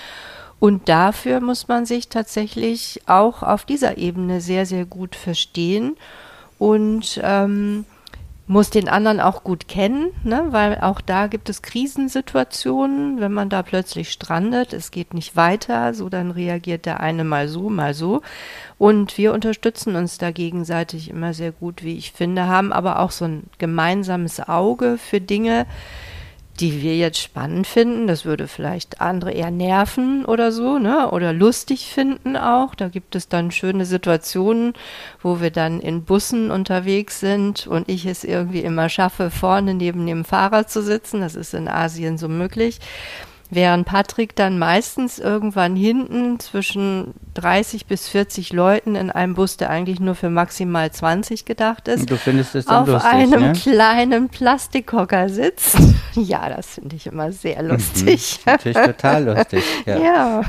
[0.58, 5.96] Und dafür muss man sich tatsächlich auch auf dieser Ebene sehr, sehr gut verstehen.
[6.58, 7.84] Und ähm,
[8.48, 10.46] muss den anderen auch gut kennen, ne?
[10.50, 15.94] weil auch da gibt es Krisensituationen, wenn man da plötzlich strandet, es geht nicht weiter,
[15.94, 18.22] so dann reagiert der eine mal so, mal so.
[18.78, 23.10] Und wir unterstützen uns da gegenseitig immer sehr gut, wie ich finde, haben aber auch
[23.10, 25.66] so ein gemeinsames Auge für Dinge,
[26.56, 28.06] die wir jetzt spannend finden.
[28.06, 31.10] Das würde vielleicht andere eher nerven oder so, ne?
[31.10, 32.74] Oder lustig finden auch.
[32.74, 34.74] Da gibt es dann schöne Situationen,
[35.22, 40.06] wo wir dann in Bussen unterwegs sind und ich es irgendwie immer schaffe, vorne neben
[40.06, 41.20] dem Fahrer zu sitzen.
[41.20, 42.80] Das ist in Asien so möglich
[43.50, 49.70] während Patrick dann meistens irgendwann hinten zwischen 30 bis 40 Leuten in einem Bus, der
[49.70, 53.52] eigentlich nur für maximal 20 gedacht ist, du findest es dann auf lustig, einem ne?
[53.52, 55.76] kleinen Plastikhocker sitzt.
[56.18, 58.38] Ja, das finde ich immer sehr lustig.
[58.38, 59.62] Mhm, natürlich total lustig.
[59.84, 59.96] Ja.
[60.06, 60.42] Ja,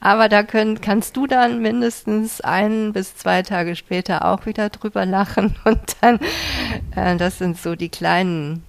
[0.00, 5.04] aber da können, kannst du dann mindestens ein bis zwei Tage später auch wieder drüber
[5.04, 6.20] lachen und dann,
[6.94, 8.62] äh, das sind so die kleinen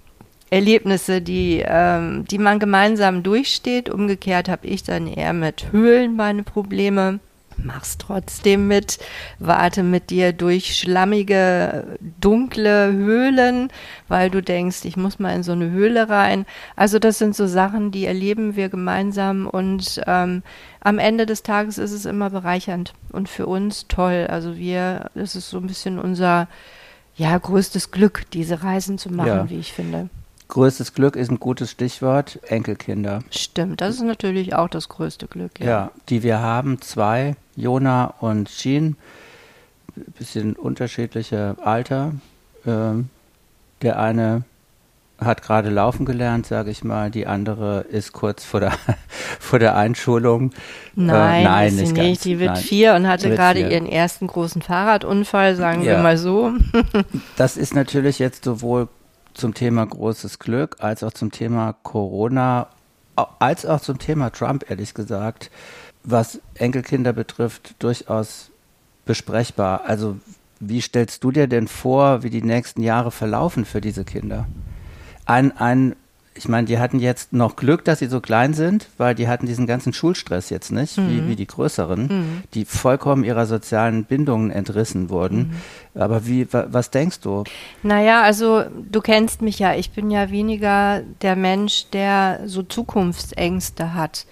[0.50, 3.88] Erlebnisse, die, ähm, die man gemeinsam durchsteht.
[3.90, 7.18] Umgekehrt habe ich dann eher mit Höhlen meine Probleme.
[7.58, 8.98] Mach's trotzdem mit,
[9.38, 13.70] warte mit dir durch schlammige, dunkle Höhlen,
[14.08, 16.44] weil du denkst, ich muss mal in so eine Höhle rein.
[16.76, 20.42] Also das sind so Sachen, die erleben wir gemeinsam und ähm,
[20.80, 24.26] am Ende des Tages ist es immer bereichernd und für uns toll.
[24.28, 26.48] Also wir, das ist so ein bisschen unser
[27.16, 29.50] ja größtes Glück, diese Reisen zu machen, Ja.
[29.50, 30.10] wie ich finde.
[30.48, 32.38] Größtes Glück ist ein gutes Stichwort.
[32.46, 33.22] Enkelkinder.
[33.30, 35.58] Stimmt, das ist natürlich auch das größte Glück.
[35.60, 35.90] Ja.
[36.08, 38.96] die wir haben, zwei, Jona und Jean,
[40.18, 42.12] bisschen unterschiedliche Alter.
[42.66, 43.08] Ähm,
[43.82, 44.44] der eine
[45.18, 48.72] hat gerade laufen gelernt, sage ich mal, die andere ist kurz vor der,
[49.40, 50.52] vor der Einschulung.
[50.94, 52.06] Nein, äh, nein ist sie nicht, nicht.
[52.06, 52.20] ganz.
[52.20, 52.62] Die wird nein.
[52.62, 53.70] vier und hatte gerade vier.
[53.70, 55.96] ihren ersten großen Fahrradunfall, sagen Ja.
[55.96, 56.52] wir mal so.
[57.36, 58.88] Das ist natürlich jetzt sowohl
[59.36, 62.68] zum Thema großes Glück als auch zum Thema Corona,
[63.38, 65.50] als auch zum Thema Trump, ehrlich gesagt,
[66.02, 68.50] was Enkelkinder betrifft, durchaus
[69.04, 69.82] besprechbar.
[69.86, 70.18] Also
[70.60, 74.46] wie stellst du dir denn vor, wie die nächsten Jahre verlaufen für diese Kinder?
[75.26, 75.96] Ein, ein,
[76.36, 79.46] ich meine, die hatten jetzt noch Glück, dass sie so klein sind, weil die hatten
[79.46, 85.10] diesen ganzen Schulstress jetzt nicht, wie, wie die größeren, die vollkommen ihrer sozialen Bindungen entrissen
[85.10, 85.56] wurden.
[85.94, 87.44] Aber wie, wa, was denkst du?
[87.82, 89.74] Naja, also du kennst mich ja.
[89.74, 94.26] Ich bin ja weniger der Mensch, der so Zukunftsängste hat.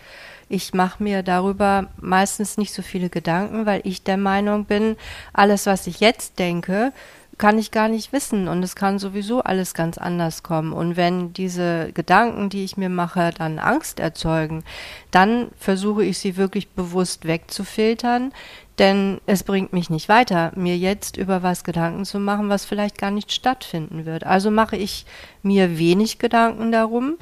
[0.48, 4.96] Ich mache mir darüber meistens nicht so viele Gedanken, weil ich der Meinung bin,
[5.32, 6.92] alles, was ich jetzt denke,
[7.38, 10.72] kann ich gar nicht wissen und es kann sowieso alles ganz anders kommen.
[10.72, 14.64] Und wenn diese Gedanken, die ich mir mache, dann Angst erzeugen,
[15.10, 18.32] dann versuche ich sie wirklich bewusst wegzufiltern,
[18.78, 22.98] denn es bringt mich nicht weiter, mir jetzt über was Gedanken zu machen, was vielleicht
[22.98, 24.24] gar nicht stattfinden wird.
[24.24, 25.06] Also mache ich
[25.42, 27.16] mir wenig Gedanken darum.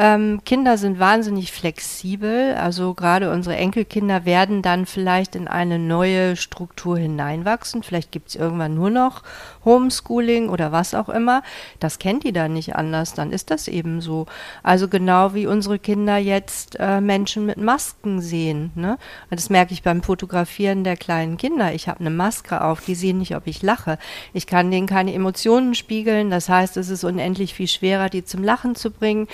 [0.00, 6.36] Ähm, Kinder sind wahnsinnig flexibel, also gerade unsere Enkelkinder werden dann vielleicht in eine neue
[6.36, 7.82] Struktur hineinwachsen.
[7.82, 9.24] Vielleicht gibt es irgendwann nur noch
[9.64, 11.42] Homeschooling oder was auch immer.
[11.80, 14.26] Das kennt die dann nicht anders, dann ist das eben so.
[14.62, 18.70] Also genau wie unsere Kinder jetzt äh, Menschen mit Masken sehen.
[18.76, 18.98] Ne?
[19.30, 21.74] Das merke ich beim Fotografieren der kleinen Kinder.
[21.74, 23.98] Ich habe eine Maske auf, die sehen nicht, ob ich lache.
[24.32, 26.30] Ich kann denen keine Emotionen spiegeln.
[26.30, 29.26] Das heißt, es ist unendlich viel schwerer, die zum Lachen zu bringen.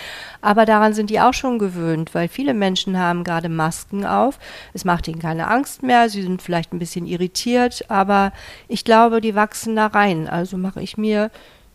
[0.64, 4.38] Daran sind die auch schon gewöhnt, weil viele Menschen haben gerade Masken auf.
[4.72, 6.08] Es macht ihnen keine Angst mehr.
[6.08, 8.32] Sie sind vielleicht ein bisschen irritiert, aber
[8.68, 10.28] ich glaube, die wachsen da rein.
[10.28, 11.30] Also mache ich mir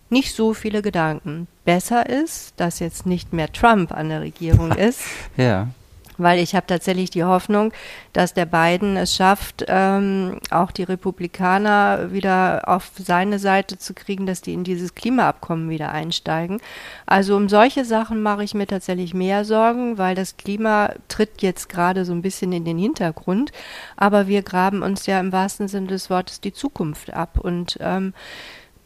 [0.09, 1.47] nicht so viele Gedanken.
[1.65, 5.01] Besser ist, dass jetzt nicht mehr Trump an der Regierung ist,
[5.37, 5.67] Ja,
[6.19, 7.73] weil ich habe tatsächlich die Hoffnung,
[8.13, 14.25] dass der Biden es schafft, ähm, auch die Republikaner wieder auf seine Seite zu kriegen,
[14.25, 16.61] dass die in dieses Klimaabkommen wieder einsteigen.
[17.05, 21.69] Also um solche Sachen mache ich mir tatsächlich mehr Sorgen, weil das Klima tritt jetzt
[21.69, 23.51] gerade so ein bisschen in den Hintergrund,
[23.97, 28.13] aber wir graben uns ja im wahrsten Sinne des Wortes die Zukunft ab und ähm,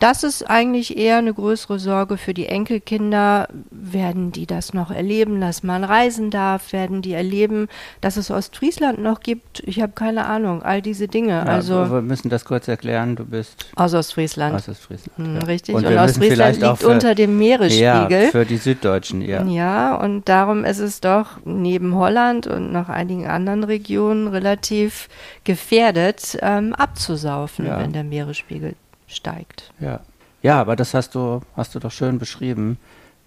[0.04, 3.48] das ist eigentlich eher eine größere Sorge für die Enkelkinder.
[3.72, 6.74] Werden die das noch erleben, dass man reisen darf?
[6.74, 7.70] Werden die erleben,
[8.02, 9.62] dass es Ostfriesland noch gibt?
[9.66, 10.62] Ich habe keine Ahnung.
[10.62, 11.30] All diese Dinge.
[11.30, 13.16] ja also wir müssen das kurz erklären.
[13.16, 14.54] Du bist aus Ostfriesland.
[14.56, 15.18] aus Ostfriesland.
[15.18, 15.42] Hm, ja.
[15.46, 15.74] Richtig.
[15.76, 17.82] Und Und, Ostfriesland liegt für- unter dem Meeresspiegel.
[18.26, 19.44] Ja, für die Süddeutschen, ja.
[19.46, 25.08] Ja, und darum ist es doch neben Holland und noch einigen anderen Regionen relativ
[25.46, 27.80] gefährdet, ähm, abzusaufen, Ja.
[27.80, 28.76] wenn der Meeresspiegel
[29.16, 29.72] steigt.
[29.80, 30.02] Ja.
[30.42, 32.78] Ja, aber das hast du, hast du doch schön beschrieben.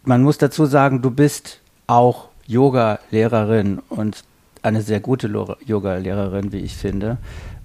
[0.05, 4.23] Man muss dazu sagen, du bist auch Yoga-Lehrerin und
[4.63, 5.29] eine sehr gute
[5.65, 7.17] Yoga-Lehrerin, wie ich finde.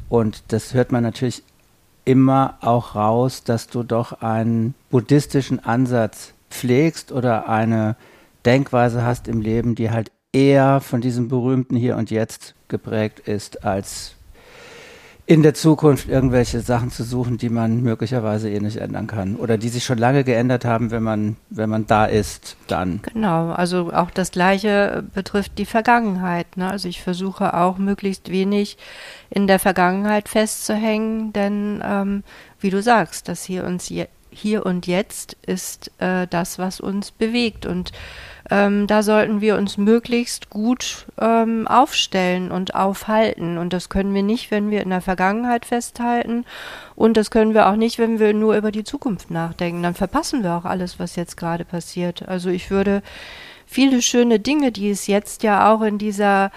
[0.08, 1.44] Und das hört man natürlich
[2.06, 7.96] immer auch raus, dass du doch einen buddhistischen Ansatz pflegst oder eine
[8.46, 13.64] Denkweise hast im Leben, die halt eher von diesem berühmten Hier und Jetzt geprägt ist,
[13.66, 14.16] als
[15.26, 19.58] in der Zukunft irgendwelche Sachen zu suchen, die man möglicherweise eh nicht ändern kann oder
[19.58, 23.02] die sich schon lange geändert haben, wenn man, wenn man da ist, dann.
[23.14, 26.58] Genau, also auch das Gleiche betrifft die Vergangenheit.
[26.58, 26.70] Ne?
[26.70, 28.78] Also ich versuche auch möglichst wenig
[29.30, 32.24] in der Vergangenheit festzuhängen, denn ähm,
[32.60, 33.90] wie du sagst, das hier uns
[34.32, 37.92] hier und jetzt ist äh, das, was uns bewegt und
[38.52, 43.58] ähm, da sollten wir uns möglichst gut ähm, aufstellen und aufhalten.
[43.58, 46.46] Und das können wir nicht, wenn wir in der Vergangenheit festhalten.
[46.96, 49.84] Und das können wir auch nicht, wenn wir nur über die Zukunft nachdenken.
[49.84, 52.28] Dann verpassen wir auch alles, was jetzt gerade passiert.
[52.28, 53.04] Also ich würde
[53.66, 56.52] viele schöne Dinge, die es jetzt ja auch in dieser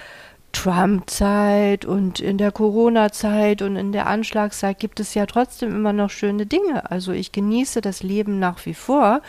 [0.55, 6.11] Trump-Zeit und in der Corona-Zeit und in der Anschlagszeit gibt es ja trotzdem immer noch
[6.11, 6.90] schöne Dinge.
[6.90, 9.21] Also ich genieße das Leben nach wie vor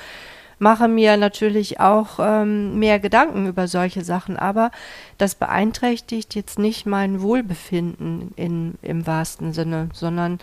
[0.60, 4.72] mache mir natürlich auch ähm, mehr Gedanken über solche Sachen, aber
[5.18, 10.40] das beeinträchtigt jetzt nicht mein Wohlbefinden in, im wahrsten Sinne, sondern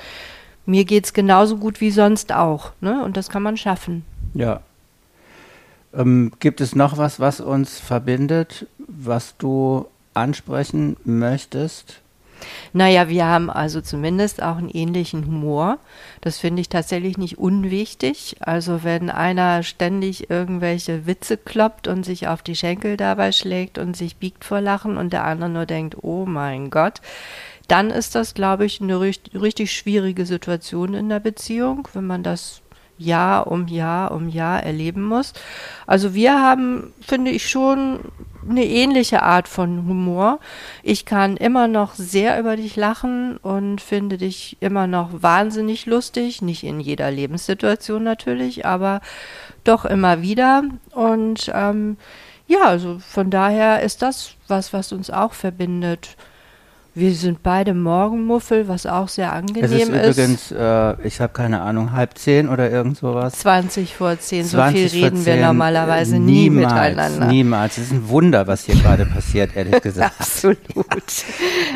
[0.67, 2.73] mir geht es genauso gut wie sonst auch.
[2.81, 3.03] Ne?
[3.05, 4.05] Und das kann man schaffen.
[4.35, 4.61] Ja.
[5.95, 12.03] Ähm, gibt es noch was, was uns verbindet, was du ansprechen möchtest?
[12.73, 15.79] Naja, wir haben also zumindest auch einen ähnlichen Humor.
[16.21, 18.37] Das finde ich tatsächlich nicht unwichtig.
[18.41, 23.97] Also wenn einer ständig irgendwelche Witze kloppt und sich auf die Schenkel dabei schlägt und
[23.97, 27.01] sich biegt vor Lachen und der andere nur denkt, oh mein Gott,
[27.69, 32.62] dann ist das, glaube ich, eine richtig, schwierige Situation in der Beziehung, wenn man das
[33.05, 35.33] Jahr um Jahr um Jahr erleben muss.
[35.87, 38.01] Also wir haben, finde ich, schon
[38.49, 40.41] eine ähnliche Art von Humor.
[40.83, 46.43] Ich kann immer noch sehr über dich lachen und finde dich immer noch wahnsinnig lustig.
[46.43, 49.01] Nicht in jeder Lebenssituation natürlich, aber
[49.65, 50.65] doch immer wieder.
[50.91, 51.97] Und ähm,
[52.47, 56.17] ja, also von daher ist das was, was uns auch verbindet.
[56.95, 59.73] Wir sind beide Morgenmuffel, was auch sehr angenehm ist.
[59.73, 63.33] Es ist übrigens, äh, ich habe keine Ahnung, halb zehn oder irgend sowas.
[63.39, 67.27] 20 vor zehn, so viel reden wir normalerweise nie niemals, miteinander.
[67.29, 70.15] Niemals, es ist ein Wunder, was hier gerade passiert, ehrlich gesagt.
[70.19, 70.59] Absolut.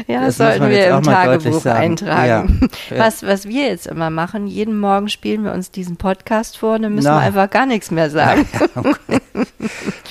[0.09, 2.68] Ja, das sollten wir im Tagebuch eintragen.
[2.90, 2.98] Ja.
[2.98, 6.94] Was, was wir jetzt immer machen, jeden Morgen spielen wir uns diesen Podcast vor, dann
[6.94, 7.16] müssen Na.
[7.16, 8.46] wir einfach gar nichts mehr sagen.
[8.74, 9.20] okay.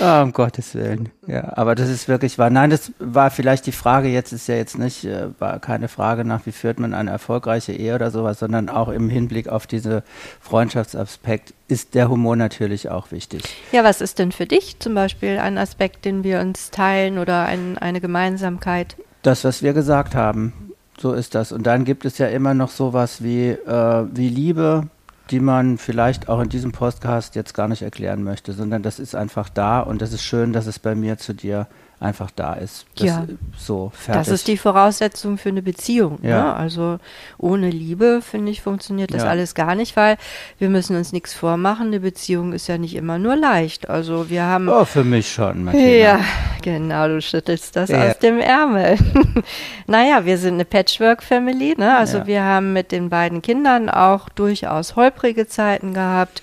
[0.01, 1.09] oh, um Gottes Willen.
[1.27, 2.49] Ja, aber das ist wirklich wahr.
[2.49, 6.23] Nein, das war vielleicht die Frage, jetzt ist ja jetzt nicht, äh, war keine Frage
[6.23, 10.01] nach, wie führt man eine erfolgreiche Ehe oder sowas, sondern auch im Hinblick auf diesen
[10.39, 13.43] Freundschaftsaspekt ist der Humor natürlich auch wichtig.
[13.71, 17.45] Ja, was ist denn für dich zum Beispiel ein Aspekt, den wir uns teilen oder
[17.45, 18.95] ein, eine Gemeinsamkeit?
[19.23, 20.53] Das, was wir gesagt haben,
[20.97, 21.51] so ist das.
[21.51, 24.88] Und dann gibt es ja immer noch sowas wie, äh, wie Liebe,
[25.31, 29.15] die man vielleicht auch in diesem Podcast jetzt gar nicht erklären möchte, sondern das ist
[29.15, 31.67] einfach da und das ist schön, dass es bei mir zu dir
[32.05, 32.85] einfach da ist.
[32.95, 33.25] Das, ja.
[33.57, 34.19] So, fertig.
[34.19, 36.19] Das ist die Voraussetzung für eine Beziehung.
[36.21, 36.29] Ne?
[36.29, 36.43] Ja.
[36.43, 36.55] Ne?
[36.55, 36.99] Also
[37.37, 39.29] ohne Liebe, finde ich, funktioniert das ja.
[39.29, 40.17] alles gar nicht, weil
[40.59, 41.87] wir müssen uns nichts vormachen.
[41.87, 43.89] Eine Beziehung ist ja nicht immer nur leicht.
[43.89, 44.69] Also wir haben.
[44.69, 45.85] Oh, für mich schon, Martina.
[45.85, 46.19] Ja,
[46.61, 48.09] genau, du schüttelst das ja.
[48.09, 48.97] aus dem Ärmel.
[49.87, 51.97] naja, wir sind eine Patchwork-Family, ne?
[51.97, 56.41] Also wir haben mit den beiden Kindern auch durchaus holprige Zeiten gehabt.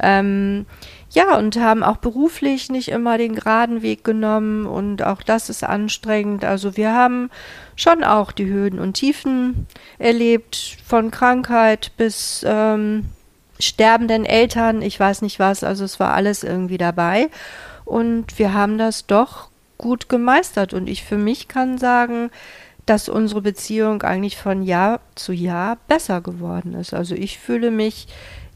[0.00, 0.66] Ähm,
[1.12, 5.64] ja, und haben auch beruflich nicht immer den geraden Weg genommen und auch das ist
[5.64, 6.44] anstrengend.
[6.44, 7.30] Also wir haben
[7.74, 9.66] schon auch die Höhen und Tiefen
[9.98, 13.06] erlebt, von Krankheit bis ähm,
[13.58, 17.28] sterbenden Eltern, ich weiß nicht was, also es war alles irgendwie dabei.
[17.84, 22.30] Und wir haben das doch gut gemeistert und ich für mich kann sagen,
[22.86, 26.94] dass unsere Beziehung eigentlich von Jahr zu Jahr besser geworden ist.
[26.94, 28.06] Also ich fühle mich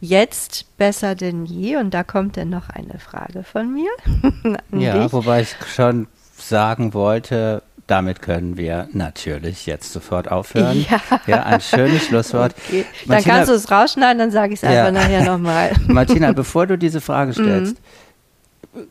[0.04, 1.76] jetzt besser denn je?
[1.76, 3.90] Und da kommt dann noch eine Frage von mir.
[4.72, 5.12] ja, dich.
[5.12, 10.86] wobei ich schon sagen wollte, damit können wir natürlich jetzt sofort aufhören.
[10.88, 12.54] Ja, ja ein schönes Schlusswort.
[12.66, 12.86] Okay.
[13.06, 14.90] Martina, dann kannst du es rausschneiden, dann sage ich es einfach ja.
[14.92, 15.72] nachher nochmal.
[15.86, 18.03] Martina, bevor du diese Frage stellst, mhm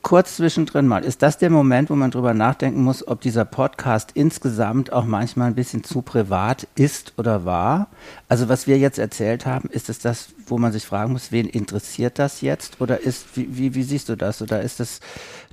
[0.02, 4.12] kurz zwischendrin mal, ist das der Moment, wo man drüber nachdenken muss, ob dieser Podcast
[4.14, 7.88] insgesamt auch manchmal ein bisschen zu privat ist oder war?
[8.28, 11.48] Also was wir jetzt erzählt haben, ist es das, wo man sich fragen muss, wen
[11.48, 12.80] interessiert das jetzt?
[12.82, 14.42] Oder ist, wie, wie, wie siehst du das?
[14.42, 15.00] Oder ist es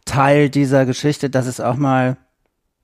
[0.05, 2.17] Teil dieser Geschichte, dass es auch mal,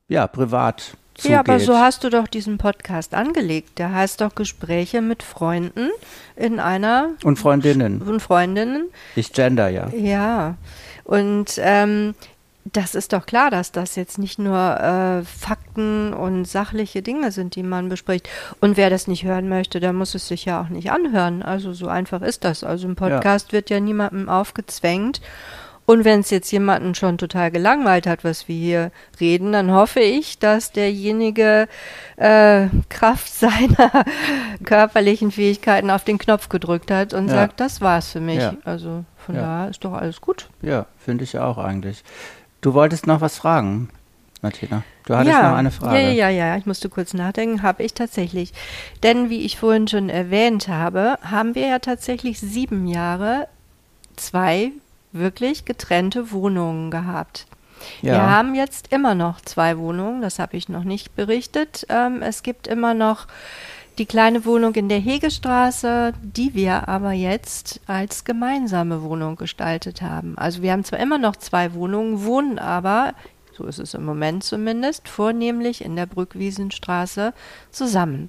[0.09, 1.30] ja, privat Zugeht.
[1.30, 3.78] Ja, aber so hast du doch diesen Podcast angelegt.
[3.78, 5.90] Der heißt doch Gespräche mit Freunden
[6.37, 7.12] in einer.
[7.24, 8.02] Und Freundinnen.
[8.02, 8.88] Und Freundinnen.
[9.14, 9.88] Ich gender, ja.
[9.96, 10.56] Ja.
[11.07, 12.14] Und ähm,
[12.73, 17.55] das ist doch klar, dass das jetzt nicht nur äh, Fakten und sachliche Dinge sind,
[17.55, 18.29] die man bespricht.
[18.61, 21.42] Und wer das nicht hören möchte, der muss es sich ja auch nicht anhören.
[21.42, 22.65] Also so einfach ist das.
[22.65, 23.52] Also im Podcast ja.
[23.52, 25.21] wird ja niemandem aufgezwängt.
[25.87, 30.00] Und wenn es jetzt jemanden schon total gelangweilt hat, was wir hier reden, dann hoffe
[30.00, 31.68] ich, dass derjenige
[32.16, 34.04] äh, Kraft seiner
[34.64, 37.34] körperlichen Fähigkeiten auf den Knopf gedrückt hat und ja.
[37.34, 38.40] sagt, das war's für mich.
[38.40, 38.56] Ja.
[38.64, 39.42] Also von ja.
[39.42, 40.48] daher ist doch alles gut.
[40.60, 42.02] Ja, finde ich auch eigentlich.
[42.60, 43.88] Du wolltest noch was fragen,
[44.42, 44.82] Martina.
[45.04, 46.00] Du hattest ja, noch eine Frage.
[46.00, 48.52] Ja, ja, ja, ich musste kurz nachdenken, habe ich tatsächlich.
[49.04, 53.46] Denn wie ich vorhin schon erwähnt habe, haben wir ja tatsächlich sieben Jahre
[54.16, 54.72] zwei
[55.19, 57.46] wirklich getrennte Wohnungen gehabt.
[58.02, 58.12] Ja.
[58.12, 61.87] Wir haben jetzt immer noch zwei Wohnungen, das habe ich noch nicht berichtet.
[61.88, 63.27] Ähm, es gibt immer noch
[63.98, 70.37] die kleine Wohnung in der Hegestraße, die wir aber jetzt als gemeinsame Wohnung gestaltet haben.
[70.37, 73.14] Also wir haben zwar immer noch zwei Wohnungen, wohnen aber,
[73.52, 77.33] so ist es im Moment zumindest, vornehmlich in der Brückwiesenstraße
[77.71, 78.29] zusammen.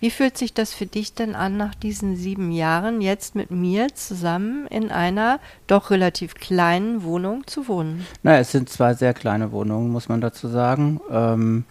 [0.00, 3.88] Wie fühlt sich das für dich denn an, nach diesen sieben Jahren jetzt mit mir
[3.94, 8.06] zusammen in einer doch relativ kleinen Wohnung zu wohnen?
[8.22, 11.00] Na, es sind zwei sehr kleine Wohnungen, muss man dazu sagen.
[11.10, 11.64] Ähm,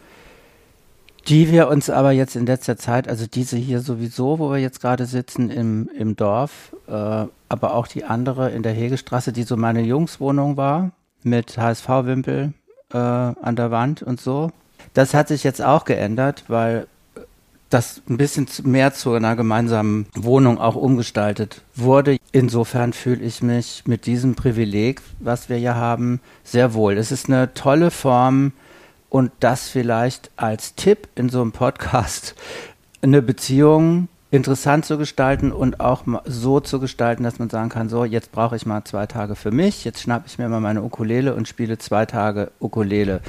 [1.28, 4.82] die wir uns aber jetzt in letzter Zeit, also diese hier sowieso, wo wir jetzt
[4.82, 9.58] gerade sitzen im, im Dorf, äh, aber auch die andere in der Hegestraße, die so
[9.58, 10.92] meine Jungswohnung war,
[11.24, 12.54] mit HSV-Wimpel
[12.94, 14.52] äh, an der Wand und so.
[14.94, 16.88] Das hat sich jetzt auch geändert, weil
[17.70, 22.18] das ein bisschen mehr zu einer gemeinsamen Wohnung auch umgestaltet wurde.
[22.32, 26.98] Insofern fühle ich mich mit diesem Privileg, was wir hier haben, sehr wohl.
[26.98, 28.54] Es ist eine tolle Form,
[29.10, 32.36] und das vielleicht als Tipp in so einem Podcast,
[33.02, 38.04] eine Beziehung interessant zu gestalten und auch so zu gestalten, dass man sagen kann, so,
[38.04, 41.34] jetzt brauche ich mal zwei Tage für mich, jetzt schnappe ich mir mal meine Ukulele
[41.34, 43.22] und spiele zwei Tage Ukulele.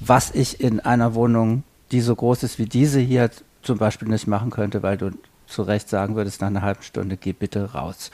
[0.00, 3.30] Was ich in einer Wohnung, die so groß ist wie diese hier,
[3.62, 5.10] zum Beispiel nicht machen könnte, weil du
[5.46, 8.10] zu Recht sagen würdest, nach einer halben Stunde, geh bitte raus.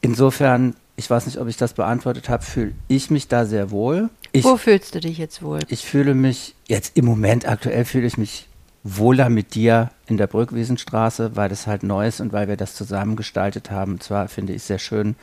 [0.00, 4.10] Insofern, ich weiß nicht, ob ich das beantwortet habe, fühle ich mich da sehr wohl.
[4.32, 5.60] Ich, Wo fühlst du dich jetzt wohl?
[5.68, 8.48] Ich fühle mich, jetzt im Moment aktuell fühle ich mich
[8.84, 12.74] wohler mit dir in der Brückwiesenstraße, weil das halt neu ist und weil wir das
[12.74, 13.92] zusammen gestaltet haben.
[13.92, 15.16] Und zwar finde ich sehr schön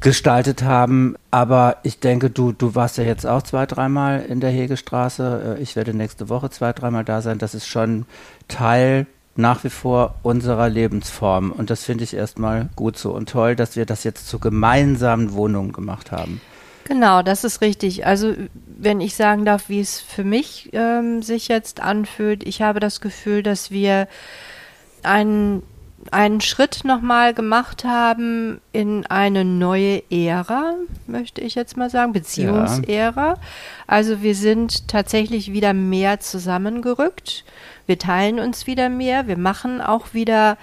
[0.00, 1.16] gestaltet haben.
[1.30, 5.56] Aber ich denke, du, du warst ja jetzt auch zwei, dreimal in der Hegestraße.
[5.58, 7.38] Äh, ich werde nächste Woche zwei, dreimal da sein.
[7.38, 8.04] Das ist schon
[8.48, 11.50] Teil nach wie vor unserer Lebensform.
[11.50, 15.32] Und das finde ich erstmal gut so und toll, dass wir das jetzt zu gemeinsamen
[15.32, 16.42] Wohnungen gemacht haben.
[16.84, 18.06] Genau, das ist richtig.
[18.06, 18.34] Also
[18.66, 23.00] wenn ich sagen darf, wie es für mich ähm, sich jetzt anfühlt, ich habe das
[23.00, 24.08] Gefühl, dass wir
[25.02, 25.62] einen,
[26.10, 30.74] einen Schritt nochmal gemacht haben in eine neue Ära,
[31.06, 33.28] möchte ich jetzt mal sagen, Beziehungsära.
[33.28, 33.34] Ja.
[33.86, 37.44] Also wir sind tatsächlich wieder mehr zusammengerückt.
[37.86, 39.28] Wir teilen uns wieder mehr.
[39.28, 40.56] Wir machen auch wieder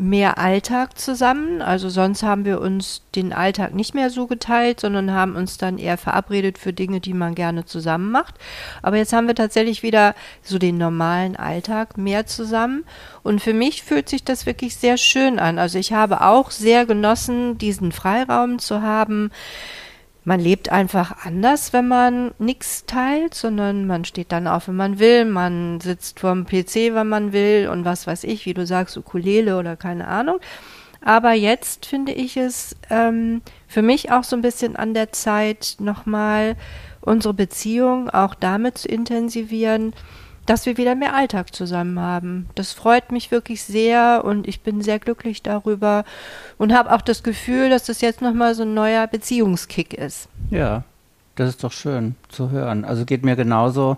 [0.00, 1.60] mehr Alltag zusammen.
[1.60, 5.76] Also sonst haben wir uns den Alltag nicht mehr so geteilt, sondern haben uns dann
[5.76, 8.36] eher verabredet für Dinge, die man gerne zusammen macht.
[8.82, 12.84] Aber jetzt haben wir tatsächlich wieder so den normalen Alltag mehr zusammen.
[13.22, 15.58] Und für mich fühlt sich das wirklich sehr schön an.
[15.58, 19.30] Also ich habe auch sehr genossen, diesen Freiraum zu haben
[20.24, 24.98] man lebt einfach anders, wenn man nichts teilt, sondern man steht dann auf, wenn man
[24.98, 28.96] will, man sitzt vorm PC, wenn man will und was weiß ich, wie du sagst,
[28.96, 30.38] Ukulele oder keine Ahnung.
[31.02, 35.76] Aber jetzt finde ich es ähm, für mich auch so ein bisschen an der Zeit,
[35.78, 36.56] nochmal
[37.00, 39.94] unsere Beziehung auch damit zu intensivieren,
[40.46, 42.48] dass wir wieder mehr Alltag zusammen haben.
[42.54, 46.04] Das freut mich wirklich sehr und ich bin sehr glücklich darüber
[46.58, 50.28] und habe auch das Gefühl, dass das jetzt nochmal so ein neuer Beziehungskick ist.
[50.50, 50.84] Ja,
[51.36, 52.84] das ist doch schön zu hören.
[52.84, 53.96] Also geht mir genauso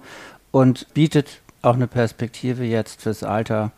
[0.51, 3.73] und bietet auch eine Perspektive jetzt fürs Alter.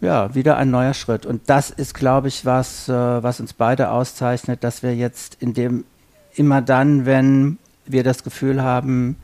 [0.00, 1.24] Ja, wieder ein neuer Schritt.
[1.24, 5.54] Und das ist, glaube ich, was, äh, was uns beide auszeichnet, dass wir jetzt in
[5.54, 5.84] dem
[6.34, 9.16] immer dann, wenn wir das Gefühl haben,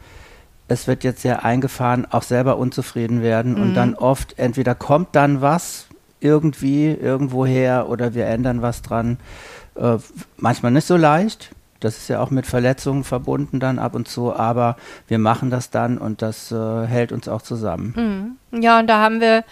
[0.69, 3.63] es wird jetzt sehr eingefahren, auch selber unzufrieden werden mhm.
[3.63, 5.87] und dann oft entweder kommt dann was
[6.21, 9.19] irgendwie irgendwoher oder wir ändern was dran.
[9.75, 9.97] Äh,
[10.37, 11.51] manchmal nicht so leicht.
[11.81, 14.77] Das ist ja auch mit Verletzungen verbunden dann ab und zu, aber
[15.09, 18.37] wir machen das dann und das äh, hält uns auch zusammen.
[18.53, 18.63] Mhm.
[18.63, 19.43] Ja, und da haben wir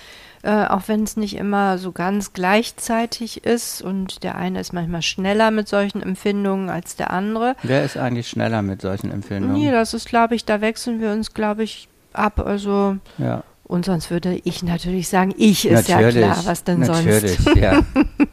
[0.43, 5.03] äh, auch wenn es nicht immer so ganz gleichzeitig ist und der eine ist manchmal
[5.03, 7.57] schneller mit solchen Empfindungen als der andere.
[7.62, 9.57] Wer ist eigentlich schneller mit solchen Empfindungen?
[9.57, 12.41] Nee, das ist, glaube ich, da wechseln wir uns, glaube ich, ab.
[12.41, 13.45] Also ja.
[13.70, 17.57] Und sonst würde ich natürlich sagen, ich ist natürlich, ja klar, was denn natürlich, sonst.
[17.57, 17.80] Ja.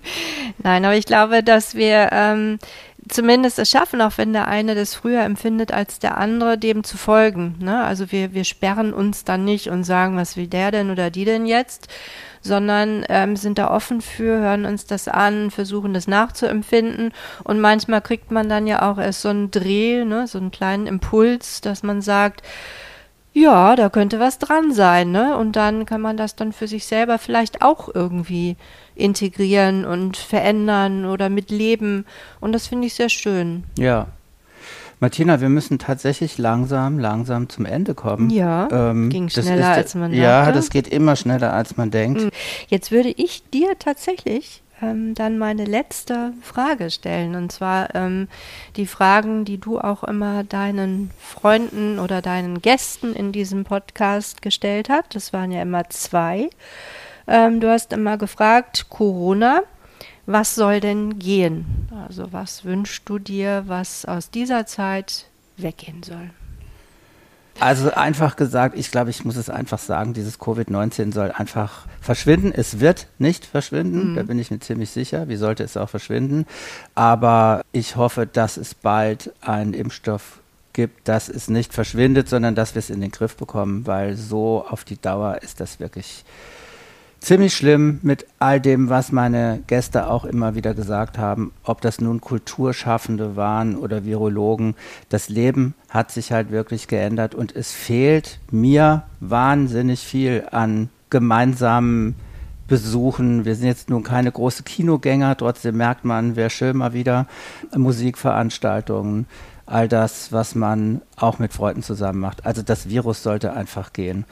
[0.64, 2.58] Nein, aber ich glaube, dass wir ähm,
[3.10, 6.98] zumindest es schaffen, auch wenn der eine das früher empfindet als der andere, dem zu
[6.98, 7.56] folgen.
[7.60, 7.84] Ne?
[7.84, 11.26] Also wir, wir sperren uns dann nicht und sagen, was will der denn oder die
[11.26, 11.88] denn jetzt,
[12.42, 17.12] sondern ähm, sind da offen für, hören uns das an, versuchen das nachzuempfinden.
[17.44, 20.88] Und manchmal kriegt man dann ja auch erst so einen Dreh, ne, so einen kleinen
[20.88, 22.42] Impuls, dass man sagt,
[23.38, 25.38] ja, da könnte was dran sein, ne?
[25.38, 28.56] Und dann kann man das dann für sich selber vielleicht auch irgendwie
[28.96, 32.06] integrieren und verändern oder mitleben.
[32.40, 33.64] Und das finde ich sehr schön.
[33.78, 34.08] Ja.
[35.00, 38.32] Martina, wir müssen tatsächlich langsam, langsam zum Ende kommen.
[38.32, 40.24] Ja, ähm, ging schneller ist, als man dachte.
[40.24, 42.22] Ja, das geht immer schneller als man denkt.
[42.22, 42.30] Hm.
[42.68, 47.36] Jetzt würde ich dir tatsächlich ähm, dann meine letzte Frage stellen.
[47.36, 48.28] Und zwar ähm,
[48.76, 54.90] die Fragen, die du auch immer deinen Freunden oder deinen Gästen in diesem Podcast gestellt
[54.90, 55.16] hast.
[55.16, 56.50] Das waren ja immer zwei.
[57.28, 59.62] Ähm, du hast immer gefragt, Corona,
[60.26, 61.88] was soll denn gehen?
[62.06, 65.26] Also was wünschst du dir, was aus dieser Zeit
[65.58, 66.30] weggehen soll?
[67.60, 72.52] Also einfach gesagt, ich glaube, ich muss es einfach sagen, dieses Covid-19 soll einfach verschwinden.
[72.56, 74.16] Es wird nicht verschwinden, mhm.
[74.16, 75.28] da bin ich mir ziemlich sicher.
[75.28, 76.46] Wie sollte es auch verschwinden?
[76.94, 80.40] Aber ich hoffe, dass es bald einen Impfstoff
[80.74, 84.64] gibt, dass es nicht verschwindet, sondern dass wir es in den Griff bekommen, weil so
[84.70, 86.24] auf die Dauer ist das wirklich
[87.20, 92.00] ziemlich schlimm mit all dem, was meine Gäste auch immer wieder gesagt haben, ob das
[92.00, 94.76] nun Kulturschaffende waren oder Virologen.
[95.10, 102.16] Das Leben hat sich halt wirklich geändert und es fehlt mir wahnsinnig viel an gemeinsamen
[102.68, 103.46] Besuchen.
[103.46, 107.28] Wir sind jetzt nun keine große Kinogänger, trotzdem merkt man, wäre schön mal wieder
[107.76, 109.26] Musikveranstaltungen,
[109.66, 112.46] all das, was man auch mit Freunden zusammen macht.
[112.46, 114.26] Also das Virus sollte einfach gehen.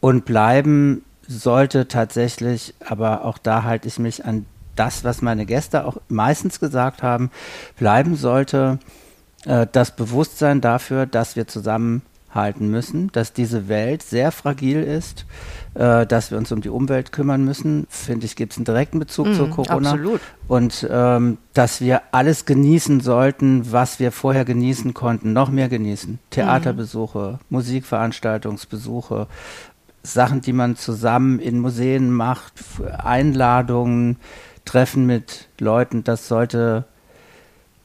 [0.00, 5.84] Und bleiben sollte tatsächlich, aber auch da halte ich mich an das, was meine Gäste
[5.84, 7.30] auch meistens gesagt haben,
[7.76, 8.78] bleiben sollte
[9.44, 15.26] äh, das Bewusstsein dafür, dass wir zusammenhalten müssen, dass diese Welt sehr fragil ist,
[15.74, 17.86] äh, dass wir uns um die Umwelt kümmern müssen.
[17.90, 19.90] Finde ich, gibt es einen direkten Bezug mm, zu Corona.
[19.90, 20.20] Absolut.
[20.46, 26.18] Und ähm, dass wir alles genießen sollten, was wir vorher genießen konnten, noch mehr genießen.
[26.30, 27.54] Theaterbesuche, mm.
[27.54, 29.26] Musikveranstaltungsbesuche,
[30.12, 32.52] Sachen, die man zusammen in Museen macht,
[32.98, 34.16] Einladungen,
[34.64, 36.84] Treffen mit Leuten, das sollte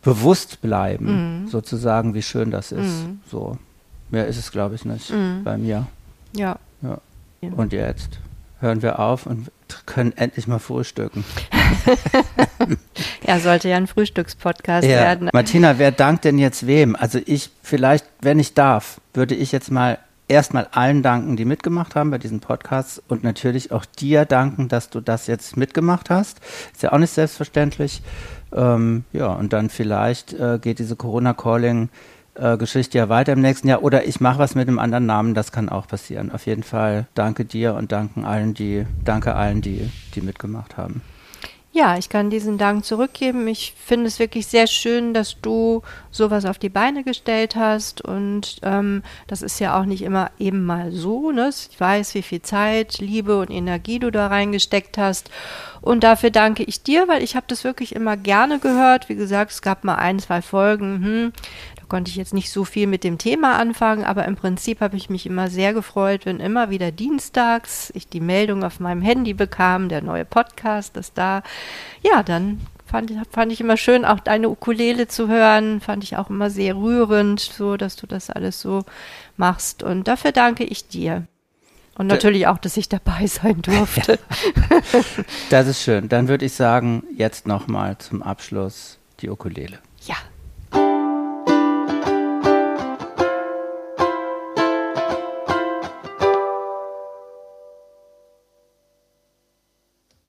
[0.02, 1.48] bewusst bleiben, mhm.
[1.48, 3.08] sozusagen, wie schön das ist.
[3.08, 3.22] Mhm.
[3.30, 3.58] So.
[4.10, 5.44] Mehr ist es, glaube ich, nicht mhm.
[5.44, 5.88] bei mir.
[6.36, 6.58] Ja.
[6.82, 7.00] ja.
[7.56, 8.20] Und jetzt
[8.60, 9.50] hören wir auf und
[9.86, 11.24] können endlich mal frühstücken.
[13.28, 14.96] ja, sollte ja ein Frühstückspodcast ja.
[14.96, 15.30] werden.
[15.34, 16.96] Martina, wer dankt denn jetzt wem?
[16.96, 19.98] Also ich, vielleicht, wenn ich darf, würde ich jetzt mal
[20.28, 24.90] erstmal allen danken, die mitgemacht haben bei diesen Podcasts und natürlich auch dir danken, dass
[24.90, 26.40] du das jetzt mitgemacht hast.
[26.72, 28.02] Ist ja auch nicht selbstverständlich.
[28.54, 31.90] Ähm, ja, und dann vielleicht äh, geht diese Corona-Calling.
[32.58, 35.52] Geschichte ja weiter im nächsten Jahr oder ich mache was mit einem anderen Namen, das
[35.52, 36.32] kann auch passieren.
[36.32, 41.04] Auf jeden Fall danke dir und danke allen, die, danke allen, die, die mitgemacht haben.
[41.76, 43.48] Ja, ich kann diesen Dank zurückgeben.
[43.48, 48.00] Ich finde es wirklich sehr schön, dass du sowas auf die Beine gestellt hast.
[48.00, 51.32] Und ähm, das ist ja auch nicht immer eben mal so.
[51.32, 51.50] Ne?
[51.50, 55.32] Ich weiß, wie viel Zeit, Liebe und Energie du da reingesteckt hast.
[55.82, 59.10] Und dafür danke ich dir, weil ich habe das wirklich immer gerne gehört.
[59.10, 61.04] Wie gesagt, es gab mal ein, zwei Folgen.
[61.04, 61.34] Hm,
[61.94, 65.12] konnte ich jetzt nicht so viel mit dem Thema anfangen, aber im Prinzip habe ich
[65.12, 69.90] mich immer sehr gefreut, wenn immer wieder dienstags ich die Meldung auf meinem Handy bekam,
[69.90, 71.44] der neue Podcast ist da.
[72.02, 76.32] Ja, dann fand, fand ich immer schön, auch deine Ukulele zu hören, fand ich auch
[76.32, 78.86] immer sehr rührend, so dass du das alles so
[79.38, 79.84] machst.
[79.84, 81.28] Und dafür danke ich dir.
[81.94, 84.18] Und natürlich auch, dass ich dabei sein durfte.
[85.52, 86.10] das ist schön.
[86.10, 89.78] Dann würde ich sagen, jetzt nochmal zum Abschluss die Ukulele.